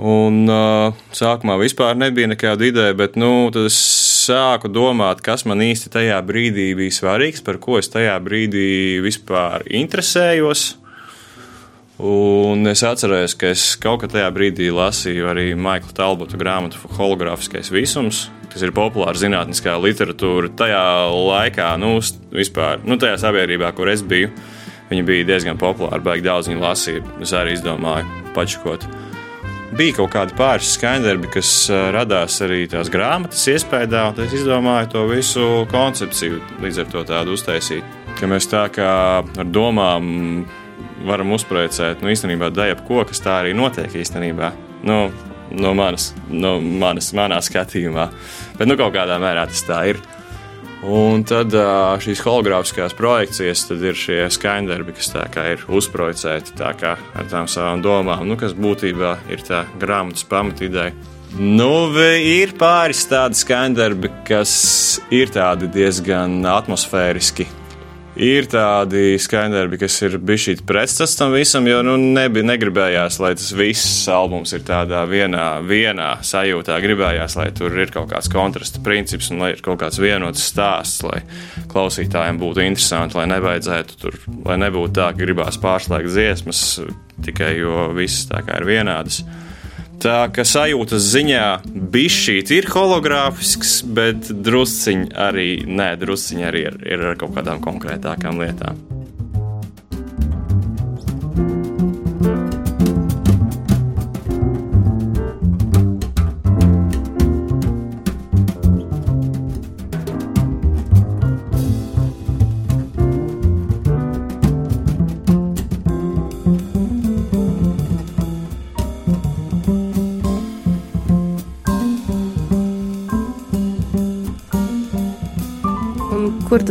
Un 0.00 0.46
uh, 0.48 0.96
sākumā 1.12 1.58
vispār 1.60 1.98
nebija 2.00 2.30
nekāda 2.30 2.64
ideja, 2.64 2.94
bet 2.96 3.18
nu, 3.20 3.50
tad 3.52 3.66
es 3.68 3.76
sāku 4.24 4.70
domāt, 4.72 5.20
kas 5.24 5.44
man 5.44 5.60
īsti 5.60 5.90
tajā 5.92 6.16
brīdī 6.24 6.70
bija 6.78 6.94
svarīgs, 6.96 7.42
par 7.44 7.58
ko 7.60 7.76
es 7.76 7.92
tajā 7.92 8.14
brīdī 8.24 9.00
vispār 9.04 9.66
interesējos. 9.68 10.70
Un 12.00 12.64
es 12.70 12.80
atceros, 12.86 13.34
ka 13.36 13.50
es 13.52 13.74
kaut 13.76 14.06
tajā 14.08 14.30
brīdī 14.32 14.70
lasīju 14.72 15.28
arī 15.28 15.50
Maikla 15.52 15.92
Talbota 15.98 16.40
grāmatu 16.40 16.80
Hologrāfiskais 16.96 17.68
visums, 17.68 18.22
kas 18.48 18.64
ir 18.64 18.72
populāra 18.72 19.20
zinātniskā 19.20 19.76
literatūra. 19.84 20.48
Tajā 20.56 20.80
laikā, 21.12 21.74
nu, 21.82 21.98
vispār, 22.32 22.80
nu, 22.88 22.96
tajā 22.96 23.20
sabiedrībā, 23.20 23.74
kur 23.76 23.92
es 23.92 24.00
biju, 24.00 24.32
viņi 24.88 25.06
bija 25.12 25.28
diezgan 25.34 25.60
populāri, 25.60 26.00
baigi 26.08 26.28
daudz 26.30 26.48
viņu 26.48 26.64
lasīja. 26.64 27.04
Es 27.20 27.36
arī 27.36 27.58
izdomāju 27.58 28.32
pačukot 28.32 28.88
bija 29.76 29.96
kaut 30.00 30.12
kādi 30.14 30.34
pāris 30.38 30.74
skaņdarbi, 30.76 31.30
kas 31.34 31.50
radās 31.94 32.40
arī 32.44 32.64
tās 32.70 32.90
grāmatas 32.92 33.46
iespējā, 33.52 34.02
un 34.10 34.22
es 34.24 34.34
izdomāju 34.40 34.90
to 34.94 35.04
visu 35.10 35.46
koncepciju 35.70 36.40
līdz 36.62 36.82
ar 36.82 36.90
to 36.94 37.04
tādu 37.08 37.36
uztaisīt. 37.38 37.98
Ka 38.18 38.28
mēs 38.30 38.50
tā 38.50 38.66
kā 38.74 38.90
ar 39.22 39.48
domām 39.48 40.44
varam 41.06 41.32
uzprecēt, 41.36 42.02
nu 42.02 42.12
īstenībā 42.12 42.50
daļa 42.52 42.80
ko, 42.88 43.04
kas 43.08 43.22
tā 43.24 43.40
arī 43.40 43.54
notiek 43.56 43.94
īstenībā. 44.02 44.52
Nu, 44.84 45.02
no 45.50 45.74
manas, 45.76 46.10
no 46.28 46.58
manas, 46.60 47.12
manā 47.16 47.40
skatījumā. 47.44 48.08
Bet 48.58 48.68
nu, 48.68 48.76
kaut 48.80 48.94
kādā 48.96 49.18
mērā 49.22 49.46
tas 49.50 49.64
tā 49.66 49.82
ir. 49.92 50.00
Un 50.80 51.26
tad 51.28 51.52
šīs 52.00 52.22
hologrāfiskās 52.24 52.94
projekcijas, 52.96 53.66
ir 53.84 53.98
šie 53.98 54.20
skaņdarbi, 54.32 54.94
kas 54.96 55.12
ir 55.52 55.64
uzprojicēti 55.68 56.56
ar 56.96 57.28
tām 57.28 57.50
savām 57.52 57.84
domām, 57.84 58.24
nu, 58.28 58.38
kas 58.40 58.56
būtībā 58.56 59.18
ir 59.28 59.44
tā 59.44 59.66
grāmatas 59.80 60.24
pamatīdēja. 60.30 60.96
Nu, 61.36 61.92
ir 62.16 62.56
pāris 62.58 63.04
tādi 63.06 63.38
skaņdarbi, 63.38 64.10
kas 64.26 64.52
ir 65.14 65.30
diezgan 65.70 66.40
atmosfēriski 66.48 67.46
Ir 68.20 68.44
tādi 68.52 69.14
skaņdarbi, 69.16 69.78
kas 69.80 69.94
ir 70.04 70.18
bijuši 70.20 70.58
pretstats 70.68 71.14
tam 71.16 71.32
visam, 71.32 71.64
jo 71.64 71.78
nu, 71.86 71.94
nebija, 71.96 72.44
negribējās, 72.50 73.16
lai 73.22 73.30
tas 73.38 73.46
viss 73.56 74.02
albums 74.12 74.52
ir 74.52 74.60
tādā 74.68 75.06
vienā, 75.08 75.46
vienā 75.64 76.10
sajūtā. 76.28 76.76
Gribējās, 76.84 77.38
lai 77.40 77.48
tur 77.56 77.72
ir 77.80 77.92
kaut 77.94 78.10
kāds 78.12 78.28
kontrasta 78.28 78.82
princips 78.84 79.30
un 79.32 79.40
lai 79.40 79.54
ir 79.54 79.64
kaut 79.64 79.80
kāds 79.80 80.02
vienots 80.02 80.44
stāsts, 80.52 81.00
lai 81.06 81.22
klausītājiem 81.72 82.42
būtu 82.42 82.66
interesanti, 82.66 83.16
lai 83.16 83.24
nevajadzētu 83.32 84.00
tur, 84.02 84.20
lai 84.44 84.60
nebūtu 84.66 84.98
tā, 85.00 85.14
ka 85.14 85.24
gribās 85.24 85.56
pārslēgt 85.62 86.12
dziesmas 86.12 86.64
tikai 87.24 87.54
jo 87.56 87.88
visas 87.96 88.28
tā 88.28 88.44
kā 88.44 88.60
ir 88.60 88.68
vienādas. 88.68 89.22
Tā 90.00 90.30
kā 90.32 90.46
sajūtas 90.48 91.10
ziņā 91.12 91.46
bišķīt 91.92 92.52
ir 92.56 92.68
hologrāfisks, 92.72 93.74
bet 93.84 94.30
drusciņi 94.32 95.10
arī, 95.28 95.50
nē, 95.68 95.90
drusciņi 96.00 96.48
arī 96.48 96.64
ir, 96.70 96.80
ir 96.88 97.04
ar 97.10 97.20
kaut 97.20 97.36
kādām 97.36 97.60
konkrētākām 97.66 98.40
lietām. 98.40 98.80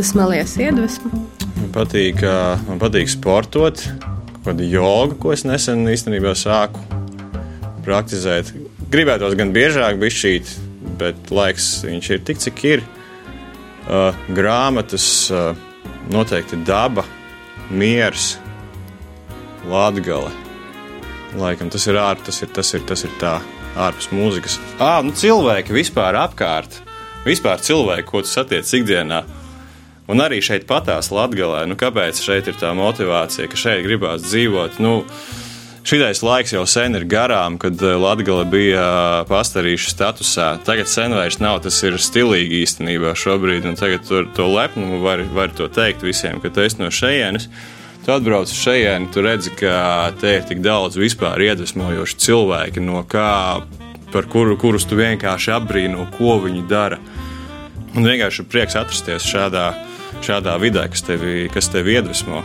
Tu 0.00 0.06
smalies 0.08 0.54
iedvesmu? 0.56 1.10
Man 1.60 1.72
patīk, 1.74 2.22
man 2.64 2.78
patīk 2.80 3.10
sportot, 3.12 3.82
kāda 4.46 4.64
joga, 4.64 5.16
ko 5.20 5.34
es 5.34 5.44
nesen 5.44 5.84
īstenībā 5.92 6.32
sāku 6.38 6.80
praktizēt. 7.84 8.54
Gribētos 8.90 9.36
gan 9.36 9.52
biežāk, 9.52 9.98
bišķīt, 10.00 10.54
bet 11.00 11.28
laiks 11.34 11.82
viņš 11.84 12.08
ir 12.14 12.22
tik, 12.24 12.40
cik 12.40 12.62
ir. 12.70 12.84
Uh, 13.90 14.16
grāmatas, 14.36 15.04
uh, 15.34 15.52
noteikti 16.12 16.56
daba, 16.64 17.04
miers, 17.68 18.36
latgale. 19.68 20.30
Laikam 21.40 21.68
tas 21.72 21.84
ir 21.90 21.98
ārpus, 22.00 22.24
tas 22.30 22.40
ir, 22.46 22.52
tas 22.56 22.72
ir, 22.76 22.86
tas 22.88 23.04
ir 23.04 23.12
tā, 23.20 23.34
ārpus 23.76 24.08
mūzikas. 24.14 24.56
Ā, 24.80 24.94
nu 25.04 25.12
cilvēki 25.12 25.76
vispār 25.76 26.16
apkārt. 26.22 26.80
Vispār 27.26 27.60
cilvēki, 27.60 28.08
ko 28.08 28.24
tu 28.24 28.30
satiec 28.30 28.70
ikdienā, 28.80 29.20
Un 30.10 30.18
arī 30.24 30.40
šeit 30.42 30.66
patās 30.66 31.12
Latvijā, 31.14 31.62
nu, 31.70 31.76
kāpēc 31.78 32.18
šeit 32.18 32.48
ir 32.50 32.58
tā 32.58 32.72
motivācija, 32.74 33.46
ka 33.50 33.58
šeit 33.58 33.84
gribās 33.86 34.24
dzīvot. 34.26 34.80
Nu, 34.82 35.04
Šitais 35.80 36.20
laiks 36.20 36.52
jau 36.52 36.66
sen 36.68 36.92
ir 36.98 37.06
garām, 37.08 37.54
kad 37.58 37.80
eh, 37.82 37.94
Latvija 37.96 38.42
bija 38.44 38.80
eh, 38.84 39.28
pastarīša 39.30 39.92
statusā. 39.94 40.48
Tagad 40.66 40.90
sen 40.92 41.14
vairs 41.16 41.38
nav, 41.40 41.62
tas 41.64 41.78
ir 41.86 41.96
stilīgi 41.96 42.60
īstenībā 42.66 43.14
šobrīd, 43.16 43.64
tagad 43.80 44.04
tur, 44.04 44.28
to 44.36 44.50
lepnumu 44.50 45.00
var, 45.00 45.24
var 45.32 45.54
to 45.56 45.70
teikt 45.72 46.04
visiem, 46.04 46.36
ka 46.42 46.52
tu 46.52 46.66
esi 46.66 46.82
no 46.82 46.90
šejienes. 46.92 47.48
Tu 48.04 48.12
atbrauc 48.12 48.52
šejieni, 48.52 49.08
tu 49.12 49.24
redzi, 49.24 49.54
ka 49.56 50.12
te 50.20 50.36
ir 50.38 50.44
tik 50.48 50.60
daudz 50.64 51.00
vispār 51.00 51.40
iedvesmojoši 51.48 52.20
cilvēki, 52.26 52.84
no 52.84 53.02
kā, 53.08 53.60
par 54.12 54.28
kuru, 54.28 54.56
kurus 54.60 54.88
tu 54.88 55.00
vienkārši 55.00 55.54
apbrīno, 55.56 56.10
ko 56.18 56.38
viņi 56.44 56.66
dara. 56.68 57.00
Un 57.96 58.04
vienkārši 58.04 58.44
ir 58.44 58.52
prieks 58.52 58.76
atrasties 58.80 59.28
šādā 59.28 59.70
veidā 59.72 59.89
šādā 60.24 60.56
vidē, 60.62 60.88
kas 60.92 61.06
tevi, 61.06 61.44
kas 61.52 61.70
tevi 61.72 61.98
iedvesmo. 61.98 62.42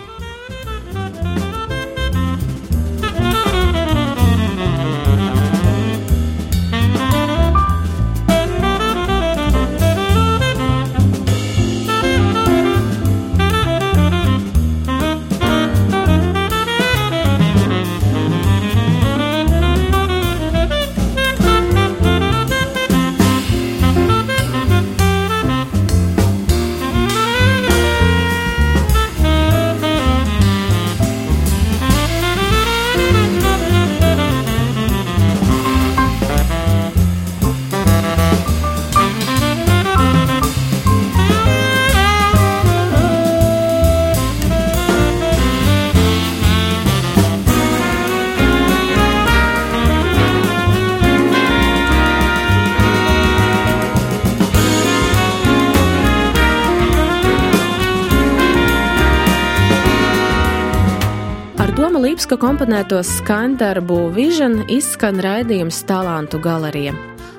Lipska 62.16 62.38
komponētos 62.40 63.10
skaņdarbu 63.18 63.96
Vision 64.16 64.62
izskan 64.72 65.18
raidījums 65.20 65.82
Talantu 65.84 66.40
galerija. 66.40 66.94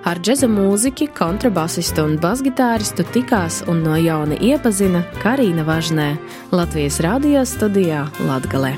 Ar 0.05 0.21
džeza 0.21 0.51
mūziķi, 0.53 1.07
kontrabasistu 1.17 2.05
un 2.05 2.19
basgitāristu 2.21 3.07
tikās 3.15 3.63
un 3.73 3.81
no 3.87 3.97
jauna 3.97 4.37
iepazina 4.37 5.01
Karina 5.23 5.65
Važnē, 5.65 6.11
Latvijas 6.53 7.01
radio 7.09 7.47
studijā 7.49 8.05
Latgalē. 8.29 8.75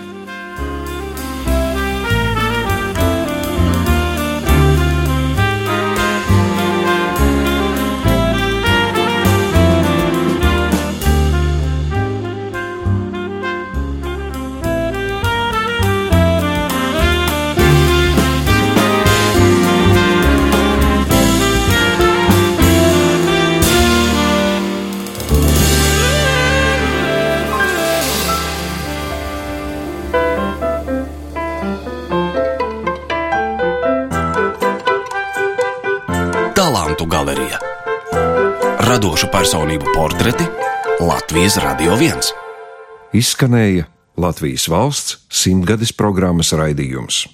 Galerija. 37.28 37.58
Radošu 38.88 39.28
personību 39.32 39.92
portreti 39.94 40.44
Latvijas 41.00 41.58
Radio 41.60 41.96
1. 41.96 42.32
Izskanēja 43.12 43.84
Latvijas 44.16 44.68
valsts 44.72 45.18
simtgades 45.28 45.92
programmas 45.92 46.52
raidījums. 46.56 47.26